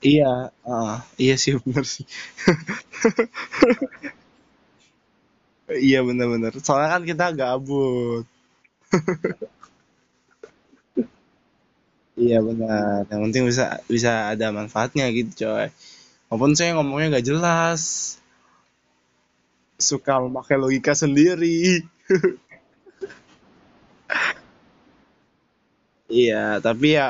[0.10, 0.26] iya,
[0.66, 2.04] ah, iya sih bener sih.
[5.86, 6.52] Iya bener-bener.
[6.66, 8.24] Soalnya kan kita gabut.
[12.24, 13.00] Iya benar.
[13.10, 15.66] Yang penting bisa bisa ada manfaatnya gitu coy.
[16.28, 17.82] Walaupun saya ngomongnya nggak jelas,
[19.88, 21.84] suka memakai logika sendiri.
[26.12, 27.06] Iya, tapi ya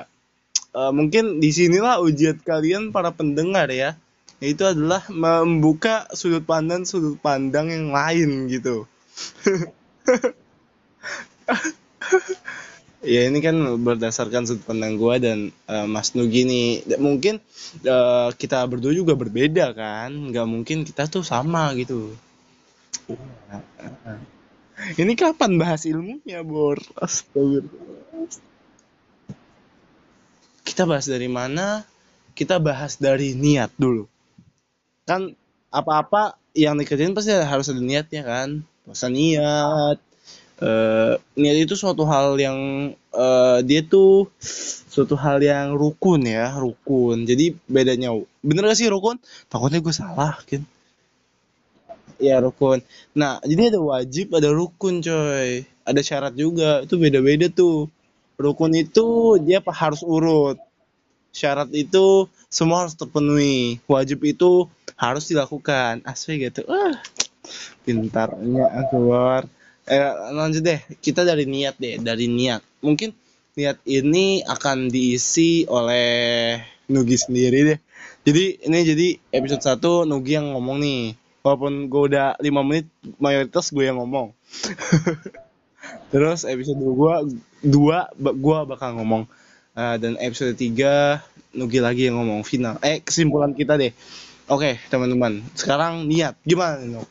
[0.81, 3.90] eh, mungkin di sinilah ujian kalian para pendengar ya.
[4.43, 8.91] Itu adalah membuka sudut pandang sudut pandang yang lain gitu.
[13.03, 16.87] Ya ini kan berdasarkan sudut pandang gua dan eh, Mas Nugi nih.
[17.03, 17.43] Mungkin
[17.83, 20.11] eh, kita berdua juga berbeda kan.
[20.31, 22.15] Nggak mungkin kita tuh sama gitu.
[24.99, 26.79] Ini kapan bahas ilmunya, Bor?
[26.99, 28.27] Astagfirullah.
[30.63, 31.87] Kita bahas dari mana?
[32.39, 34.12] Kita bahas dari niat dulu.
[35.09, 35.35] Kan
[35.73, 38.49] apa-apa yang dikerjain pasti harus ada niatnya kan.
[38.85, 39.99] Puasa niat,
[40.62, 42.59] Eh, niat itu suatu hal yang
[42.95, 44.31] eh, dia tuh
[44.95, 47.27] suatu hal yang rukun ya, rukun.
[47.27, 48.15] Jadi bedanya
[48.47, 49.19] bener gak sih rukun?
[49.51, 50.62] Takutnya gue salah, kan?
[52.23, 52.79] Ya rukun.
[53.19, 55.67] Nah, jadi ada wajib, ada rukun, coy.
[55.83, 56.87] Ada syarat juga.
[56.87, 57.91] Itu beda-beda tuh.
[58.38, 60.62] Rukun itu dia harus urut.
[61.35, 63.83] Syarat itu semua harus terpenuhi.
[63.91, 64.71] Wajib itu
[65.03, 66.07] harus dilakukan.
[66.07, 66.62] Asli gitu.
[66.71, 67.03] Ah,
[67.83, 69.51] pintarnya keluar.
[69.83, 69.99] Eh,
[70.31, 70.79] lanjut deh.
[71.03, 72.62] Kita dari niat deh, dari niat.
[72.87, 73.11] Mungkin
[73.59, 76.55] niat ini akan diisi oleh
[76.87, 77.79] Nugi sendiri deh.
[78.23, 81.19] Jadi ini jadi episode satu Nugi yang ngomong nih.
[81.43, 82.87] Walaupun gue udah 5 menit,
[83.19, 84.31] mayoritas gue yang ngomong.
[86.15, 89.27] Terus episode 2 dua ba- gua bakal ngomong.
[89.75, 91.19] Eh, dan episode 3
[91.59, 92.79] Nugi lagi yang ngomong final.
[92.81, 93.91] Eh kesimpulan kita deh.
[94.51, 95.39] Oke, teman-teman.
[95.55, 96.35] Sekarang niat.
[96.43, 97.07] Gimana Nuk?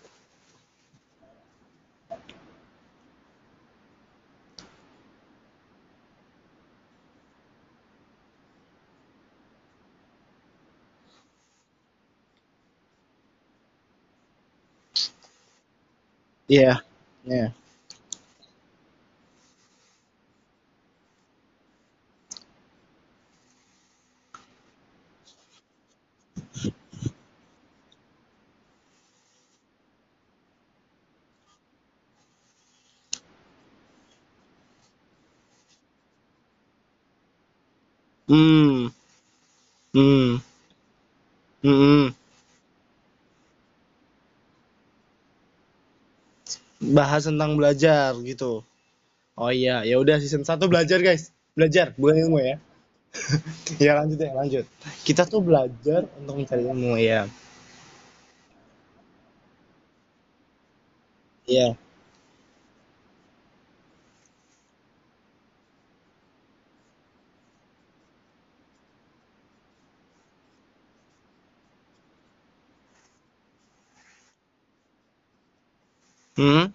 [16.50, 16.82] Iya.
[17.26, 17.54] Iya.
[38.32, 38.88] Hmm.
[39.94, 40.40] Hmm.
[41.64, 42.16] Hmm.
[46.82, 48.64] Bahas tentang belajar gitu.
[49.40, 51.32] Oh iya, ya udah season satu belajar, guys.
[51.58, 52.56] Belajar, bukan ilmu ya.
[53.86, 54.66] Ya lanjut ya, lanjut.
[55.08, 57.28] Kita tuh belajar untuk mencari ilmu ya.
[61.48, 61.76] Iya.
[76.36, 76.66] Hmm.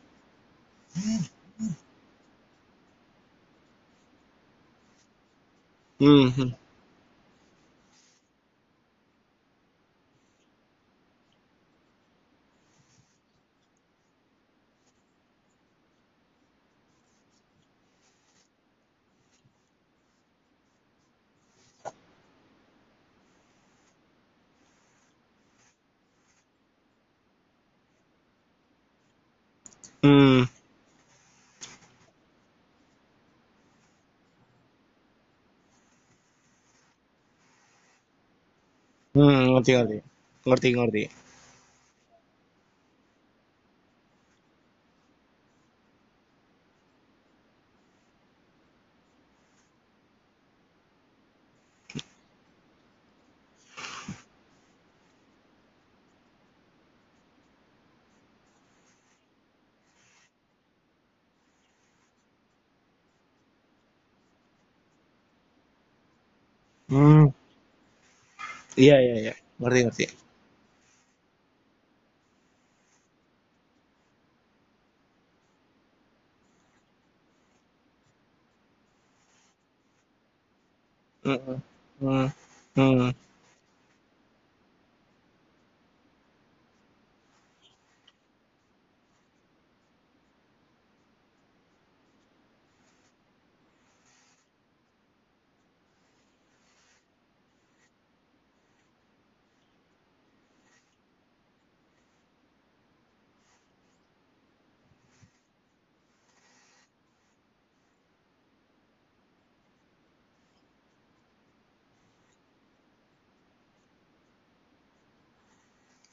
[5.98, 6.28] Hmm.
[6.30, 6.50] Hmm.
[30.02, 30.44] Hmm.
[39.14, 39.98] Hmm, ngerti ngerti.
[40.46, 41.02] Ngerti ngerti.
[66.88, 67.26] Hmm.
[68.76, 69.34] Iya iya iya.
[69.60, 70.06] Ngerti ngerti.
[81.24, 81.56] Hmm.
[82.00, 82.26] Hmm.
[82.76, 83.10] Hmm.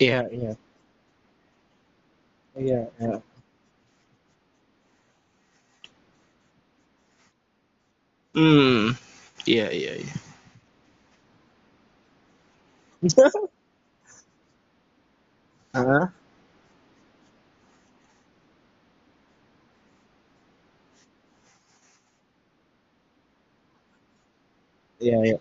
[0.04, 0.52] Iya iya.
[2.60, 3.22] Iya iya.
[8.36, 8.94] Hmm.
[9.50, 10.14] Iya iya iya.
[15.74, 16.12] Ah,
[25.00, 25.38] iya iya.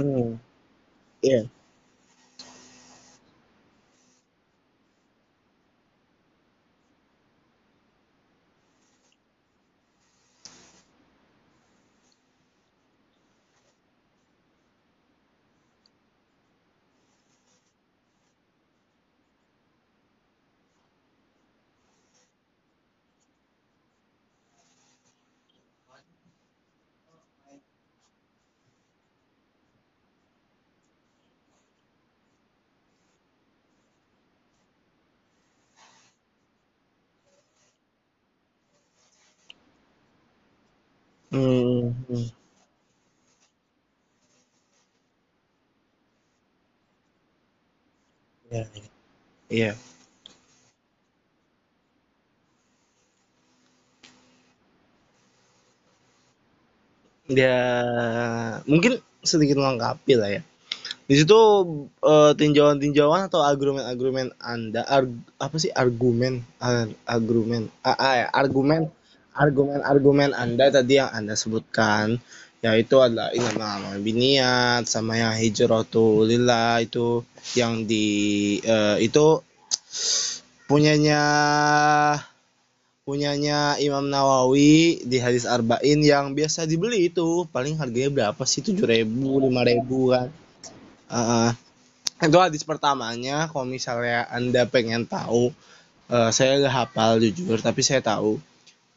[0.00, 0.40] Hmm.
[1.22, 1.50] Iya.
[41.30, 41.90] Hmm.
[42.08, 42.30] hmm.
[48.50, 48.64] Iya.
[49.50, 49.70] Iya.
[57.30, 57.54] Dia
[58.68, 60.42] mungkin sedikit melengkapi lah ya.
[61.08, 61.38] Di situ
[62.04, 68.90] eh, tinjauan-tinjauan atau argumen-argumen Anda arg- apa sih argumen Ar- argumen ah, ah, ya, argumen
[69.34, 72.18] argumen-argumen Anda tadi yang Anda sebutkan
[72.60, 77.24] yaitu adalah ini nama biniat sama yang hijratulillah itu
[77.56, 79.40] yang di eh, itu
[80.68, 81.24] punyanya
[83.08, 87.48] punyanya Imam Nawawi di hadis Arba'in yang biasa dibeli itu.
[87.48, 88.62] Paling harganya berapa sih?
[88.62, 90.28] Tujuh ribu lima ribu kan.
[91.10, 91.50] Heeh.
[92.20, 95.50] itu hadis pertamanya kalau misalnya anda pengen tahu
[96.12, 98.36] eh, saya gak hafal jujur tapi saya tahu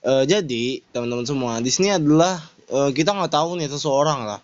[0.03, 2.35] Eh, jadi teman-teman semua di sini adalah
[2.67, 4.39] eh, kita nggak tahu nih seseorang lah.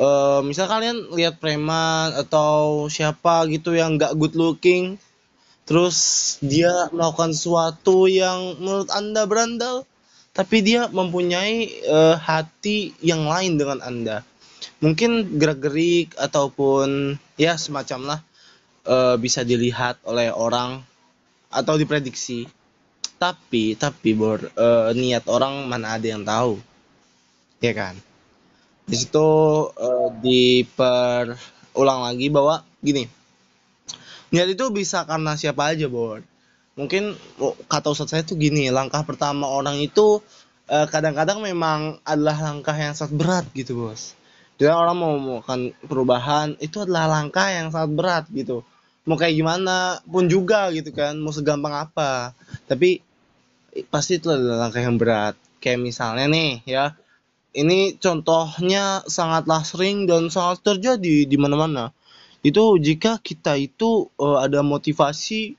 [0.00, 4.96] Eh, misal kalian lihat preman atau siapa gitu yang nggak good looking
[5.68, 5.98] terus
[6.40, 9.84] dia melakukan sesuatu yang menurut anda berandal
[10.32, 14.24] tapi dia mempunyai eh, hati yang lain dengan anda.
[14.80, 18.20] Mungkin gerak-gerik ataupun ya semacam lah
[18.88, 20.80] eh, bisa dilihat oleh orang
[21.52, 22.48] atau diprediksi
[23.18, 26.62] tapi tapi bor eh, niat orang mana ada yang tahu?
[27.58, 27.98] Ya kan?
[28.86, 29.28] Di situ
[29.74, 33.18] eh, diperulang lagi bahwa gini
[34.28, 36.20] niat itu bisa karena siapa aja bor.
[36.78, 40.22] Mungkin oh, kata ustadz saya tuh gini langkah pertama orang itu
[40.70, 44.14] eh, kadang-kadang memang adalah langkah yang sangat berat gitu bos.
[44.58, 48.66] Jadi orang mau melakukan perubahan itu adalah langkah yang sangat berat gitu.
[49.06, 52.36] Mau kayak gimana pun juga gitu kan mau segampang apa.
[52.68, 53.00] Tapi
[53.86, 55.34] pasti itu adalah langkah yang berat.
[55.62, 56.84] Kayak misalnya nih ya
[57.56, 61.90] ini contohnya sangatlah sering dan sangat terjadi di mana-mana.
[62.42, 65.58] Itu jika kita itu eh, ada motivasi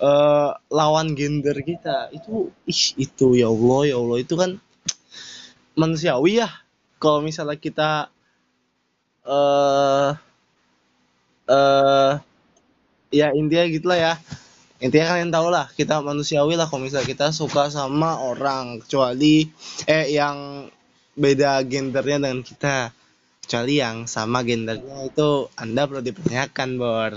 [0.00, 4.50] eh, lawan gender kita itu ih itu ya Allah ya Allah itu kan
[5.76, 6.48] manusiawi ya.
[6.96, 7.90] Kalau misalnya kita
[9.26, 10.10] eh
[11.46, 12.12] eh
[13.14, 14.14] ya intinya gitulah ya
[14.76, 19.48] intinya kalian tahu lah kita manusiawi lah kalau misalnya kita suka sama orang kecuali
[19.88, 20.68] eh yang
[21.16, 22.92] beda gendernya dengan kita.
[23.46, 27.12] Kecuali yang sama gendernya itu anda perlu dipertanyakan bor.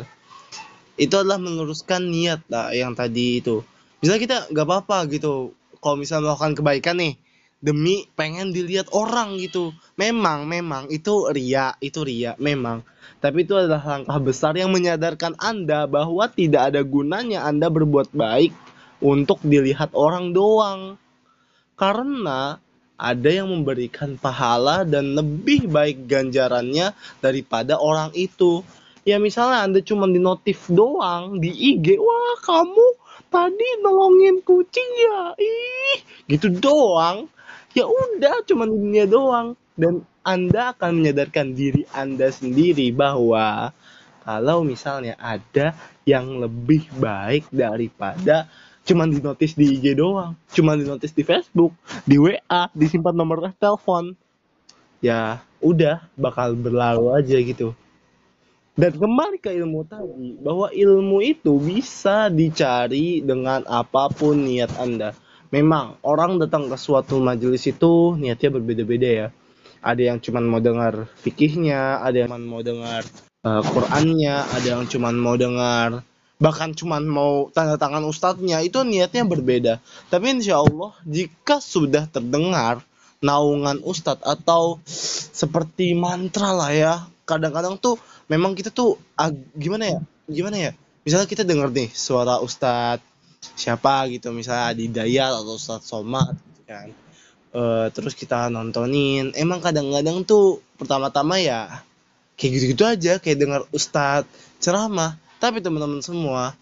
[0.96, 3.66] Itu adalah meluruskan niat lah yang tadi itu.
[4.00, 7.14] Misalnya kita nggak apa-apa gitu kalau misalnya melakukan kebaikan nih
[7.60, 9.74] demi pengen dilihat orang gitu.
[9.98, 12.86] Memang memang itu ria itu ria memang
[13.18, 18.54] tapi itu adalah langkah besar yang menyadarkan anda bahwa tidak ada gunanya anda berbuat baik
[19.02, 21.02] untuk dilihat orang doang
[21.80, 22.62] karena
[23.00, 26.92] ada yang memberikan pahala dan lebih baik ganjarannya
[27.24, 28.60] daripada orang itu.
[29.08, 32.88] Ya misalnya Anda cuma di notif doang di IG, wah kamu
[33.32, 35.98] tadi nolongin kucing ya, ih
[36.28, 37.32] gitu doang.
[37.72, 43.72] Ya udah cuma dunia doang dan Anda akan menyadarkan diri Anda sendiri bahwa
[44.28, 45.72] kalau misalnya ada
[46.04, 48.52] yang lebih baik daripada
[48.84, 51.72] cuman di notis di IG doang, cuman di notis di Facebook,
[52.04, 54.18] di WA, disimpan nomor telepon.
[55.00, 57.72] Ya, udah bakal berlalu aja gitu.
[58.76, 65.16] Dan kembali ke ilmu tadi, bahwa ilmu itu bisa dicari dengan apa pun niat Anda.
[65.50, 69.28] Memang orang datang ke suatu majelis itu niatnya berbeda-beda ya.
[69.80, 73.04] Ada yang cuman mau dengar fikihnya, ada yang mau dengar
[73.48, 76.04] eh, Qur'annya, ada yang cuman mau dengar
[76.40, 79.84] bahkan cuman mau tanda tangan ustadznya itu niatnya berbeda.
[80.08, 82.80] Tapi insya Allah jika sudah terdengar
[83.20, 84.80] naungan ustadz atau
[85.36, 86.94] seperti mantra lah ya,
[87.28, 88.00] kadang-kadang tuh
[88.32, 90.00] memang kita tuh ag- gimana ya,
[90.32, 90.72] gimana ya?
[91.04, 93.04] Misalnya kita dengar nih suara ustadz
[93.60, 96.88] siapa gitu, misalnya Adi Dayat atau Ustadz Somad gitu kan.
[97.50, 101.82] Eh, terus kita nontonin, emang kadang-kadang tuh pertama-tama ya
[102.38, 104.30] kayak gitu-gitu aja kayak dengar ustadz
[104.62, 105.18] ceramah.
[105.42, 106.54] Tapi teman-teman semua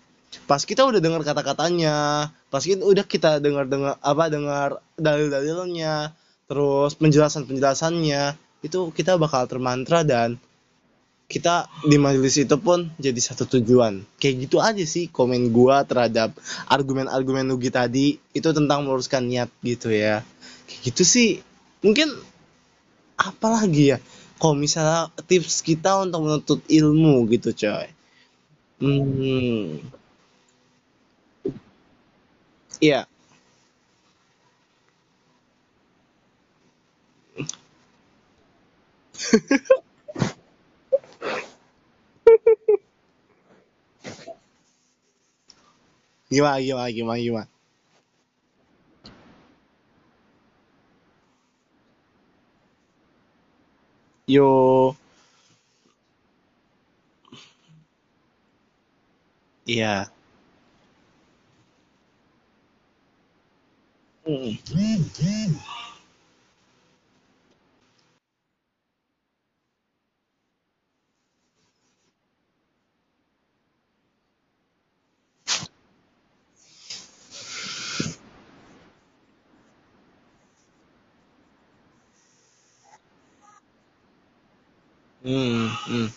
[0.47, 6.15] pas kita udah dengar kata-katanya pas kita udah kita dengar dengar apa dengar dalil-dalilnya
[6.47, 10.39] terus penjelasan penjelasannya itu kita bakal termantra dan
[11.27, 13.99] kita di majelis itu pun jadi satu tujuan.
[14.15, 16.31] Kayak gitu aja sih komen gua terhadap
[16.71, 18.15] argumen-argumen Nugi tadi.
[18.31, 20.23] Itu tentang meluruskan niat gitu ya
[20.67, 21.29] kayak gitu sih.
[21.81, 22.11] Mungkin
[23.17, 23.97] apalagi ya
[24.37, 27.87] kalau misalnya tips kita untuk menuntut ilmu gitu coy.
[28.77, 29.81] Hmm.
[32.77, 33.09] Iya.
[46.27, 47.47] Gimana gimana gimana gimana
[54.27, 54.95] yo
[59.65, 60.11] iya
[64.25, 64.51] Hmm.
[85.27, 86.07] Hmm, hmm.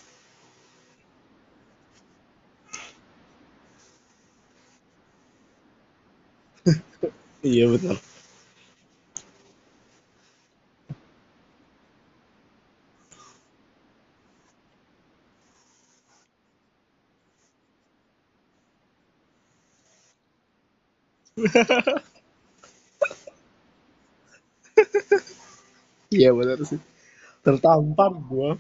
[7.43, 7.97] Iya betul.
[26.11, 26.81] Iya benar sih.
[27.45, 28.57] Tertampar gua.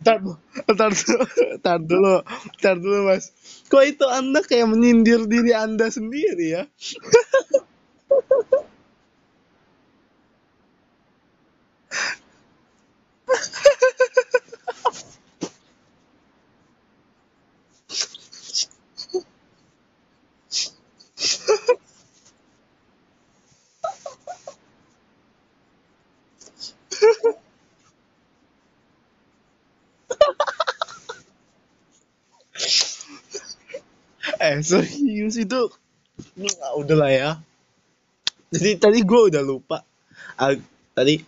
[0.00, 0.18] Ntar,
[0.72, 0.90] ntar,
[1.58, 2.14] ntar dulu,
[2.58, 3.24] ntar dulu mas.
[3.68, 6.62] Kok itu anda kayak menyindir diri anda sendiri ya?
[34.48, 35.60] Eh serius itu,
[36.40, 37.30] Nah, udah lah ya.
[38.52, 39.78] Jadi tadi gue udah lupa.
[40.40, 40.54] Ah,
[40.96, 41.20] tadi,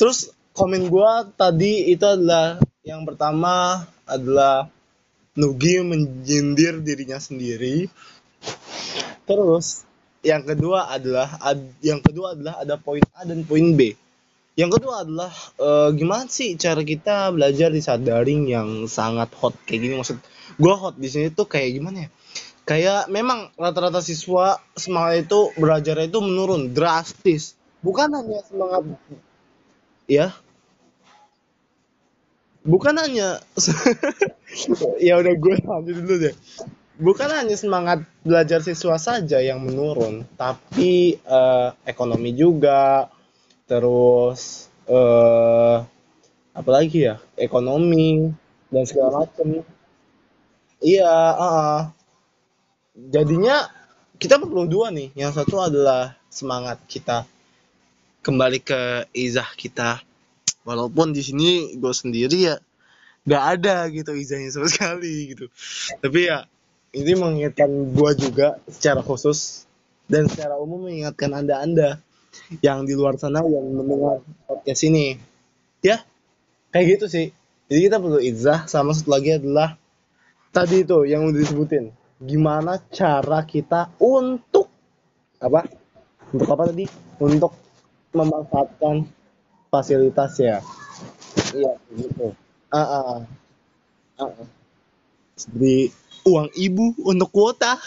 [0.00, 4.68] terus komen gue tadi itu adalah yang pertama adalah
[5.40, 7.88] Nugi menyindir dirinya sendiri.
[9.26, 9.84] Terus
[10.26, 13.94] yang kedua adalah ad- yang kedua adalah ada poin A dan poin B.
[14.56, 19.54] Yang kedua adalah eh, gimana sih cara kita belajar di saat daring yang sangat hot
[19.68, 20.18] kayak gini maksud
[20.60, 22.10] gua hot di sini tuh kayak gimana ya?
[22.66, 27.54] Kayak memang rata-rata siswa semangat itu belajarnya itu menurun drastis.
[27.78, 28.82] Bukan hanya semangat
[30.10, 30.34] ya,
[32.66, 33.38] bukan hanya
[35.06, 36.34] ya udah gue lanjut dulu deh.
[36.96, 43.06] Bukan hanya semangat belajar siswa saja yang menurun, tapi eh, ekonomi juga,
[43.70, 45.78] terus eh
[46.50, 47.22] apalagi ya?
[47.38, 48.26] Ekonomi
[48.74, 49.62] dan segala macam.
[50.82, 51.80] Iya uh,
[52.96, 53.68] jadinya
[54.16, 55.12] kita perlu dua nih.
[55.12, 57.28] Yang satu adalah semangat kita
[58.24, 60.00] kembali ke izah kita.
[60.66, 62.56] Walaupun di sini gue sendiri ya
[63.26, 65.46] gak ada gitu izahnya sama sekali gitu.
[66.00, 66.48] Tapi ya
[66.96, 69.68] ini mengingatkan gue juga secara khusus
[70.08, 71.90] dan secara umum mengingatkan anda anda
[72.62, 75.20] yang di luar sana yang mendengar podcast ini.
[75.84, 76.02] Ya
[76.72, 77.26] kayak gitu sih.
[77.66, 79.74] Jadi kita perlu izah sama satu lagi adalah
[80.54, 81.90] tadi itu yang udah disebutin
[82.20, 84.72] gimana cara kita untuk
[85.40, 85.68] apa?
[86.32, 86.86] Untuk apa tadi?
[87.20, 87.52] Untuk
[88.16, 89.04] memanfaatkan
[89.68, 90.64] fasilitas ya
[91.52, 92.32] iya gitu.
[92.72, 93.04] Ah ah,
[94.20, 94.46] ah, ah.
[95.36, 95.92] Jadi
[96.24, 97.76] uang ibu untuk kuota.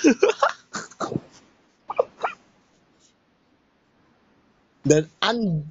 [4.89, 5.69] Dan an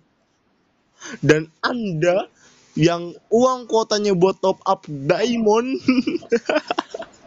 [1.24, 2.28] dan anda
[2.76, 5.80] yang uang kuotanya buat top up diamond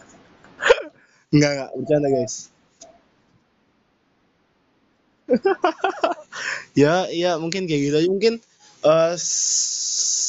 [1.36, 2.36] nggak nggak bercanda guys.
[6.76, 8.10] Ya ya mungkin kayak gitu aja.
[8.10, 8.34] Mungkin
[8.86, 9.14] eh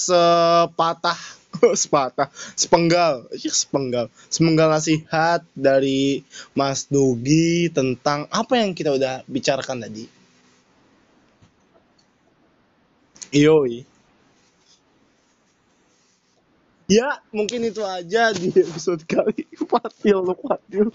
[0.07, 1.19] sepatah.
[1.83, 2.29] Sepatah.
[2.57, 3.29] Sepenggal.
[3.37, 4.07] Sepenggal.
[4.33, 6.25] Sepenggal nasihat dari
[6.57, 10.09] Mas Nugi tentang apa yang kita udah bicarakan tadi.
[13.33, 13.85] Yoi.
[16.91, 19.49] Ya, mungkin itu aja di episode kali.
[19.73, 20.89] Fatil, lu Fatil.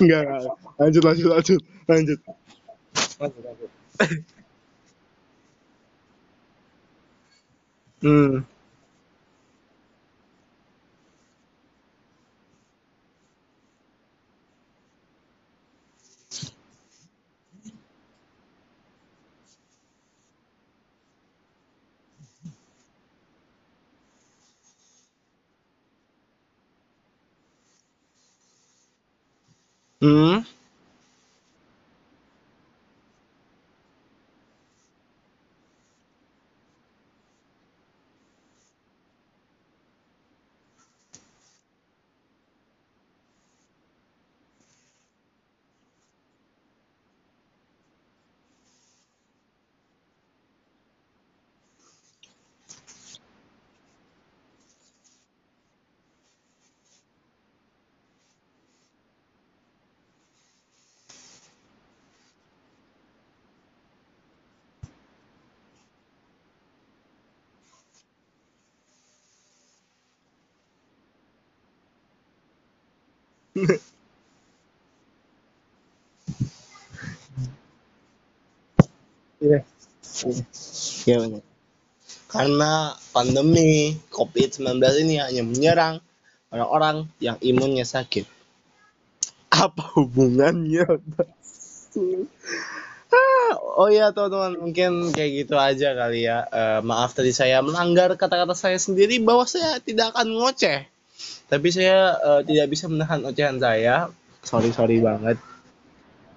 [0.00, 0.42] Enggak, enggak.
[0.80, 1.62] Lanjut, lanjut, lanjut.
[1.88, 2.20] Lanjut.
[3.20, 3.70] Lanjut, lanjut.
[8.02, 8.46] Hmm.
[30.02, 30.55] Hmm.
[79.40, 79.60] Iya.
[81.06, 81.42] Iya benar.
[82.26, 82.72] Karena
[83.14, 84.76] pandemi COVID-19
[85.06, 85.94] ini hanya menyerang
[86.52, 88.26] orang-orang yang imunnya sakit.
[89.52, 90.84] Apa hubungannya?
[93.06, 96.44] Ah, oh iya teman-teman mungkin kayak gitu aja kali ya.
[96.50, 100.84] Eh, maaf tadi saya melanggar kata-kata saya sendiri bahwa saya tidak akan ngoceh.
[101.46, 104.10] Tapi saya eh, tidak bisa menahan ocehan saya.
[104.42, 105.38] Sorry sorry banget.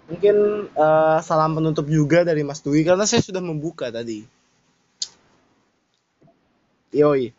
[0.10, 0.36] Mungkin
[0.74, 4.26] eh, salam penutup juga dari Mas Dwi karena saya sudah membuka tadi.
[6.94, 7.34] Yoi.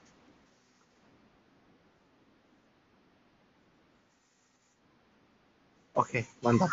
[5.95, 6.71] Oke, mantap.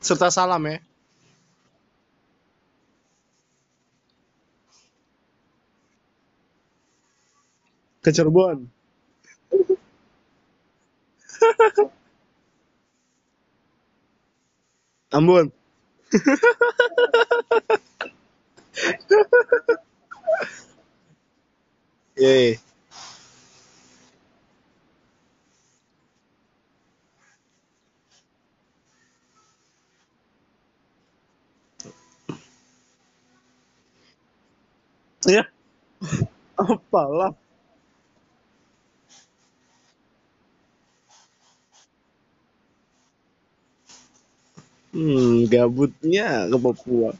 [0.00, 0.78] Serta salam ya.
[8.02, 8.81] Ke Cirebon.
[15.12, 15.52] Ambon.
[22.16, 22.60] Yoi.
[35.26, 35.44] Ya,
[36.58, 37.34] apalah.
[44.92, 47.10] Hmm, gabutnya ke Papua.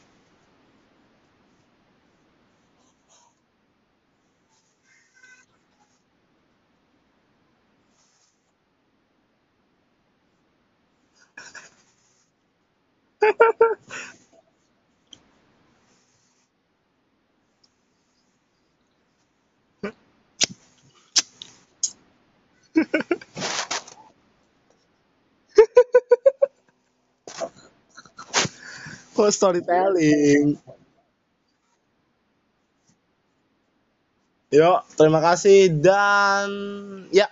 [29.23, 30.59] Oh, storytelling.
[34.51, 36.51] Yuk, terima kasih dan
[37.14, 37.31] ya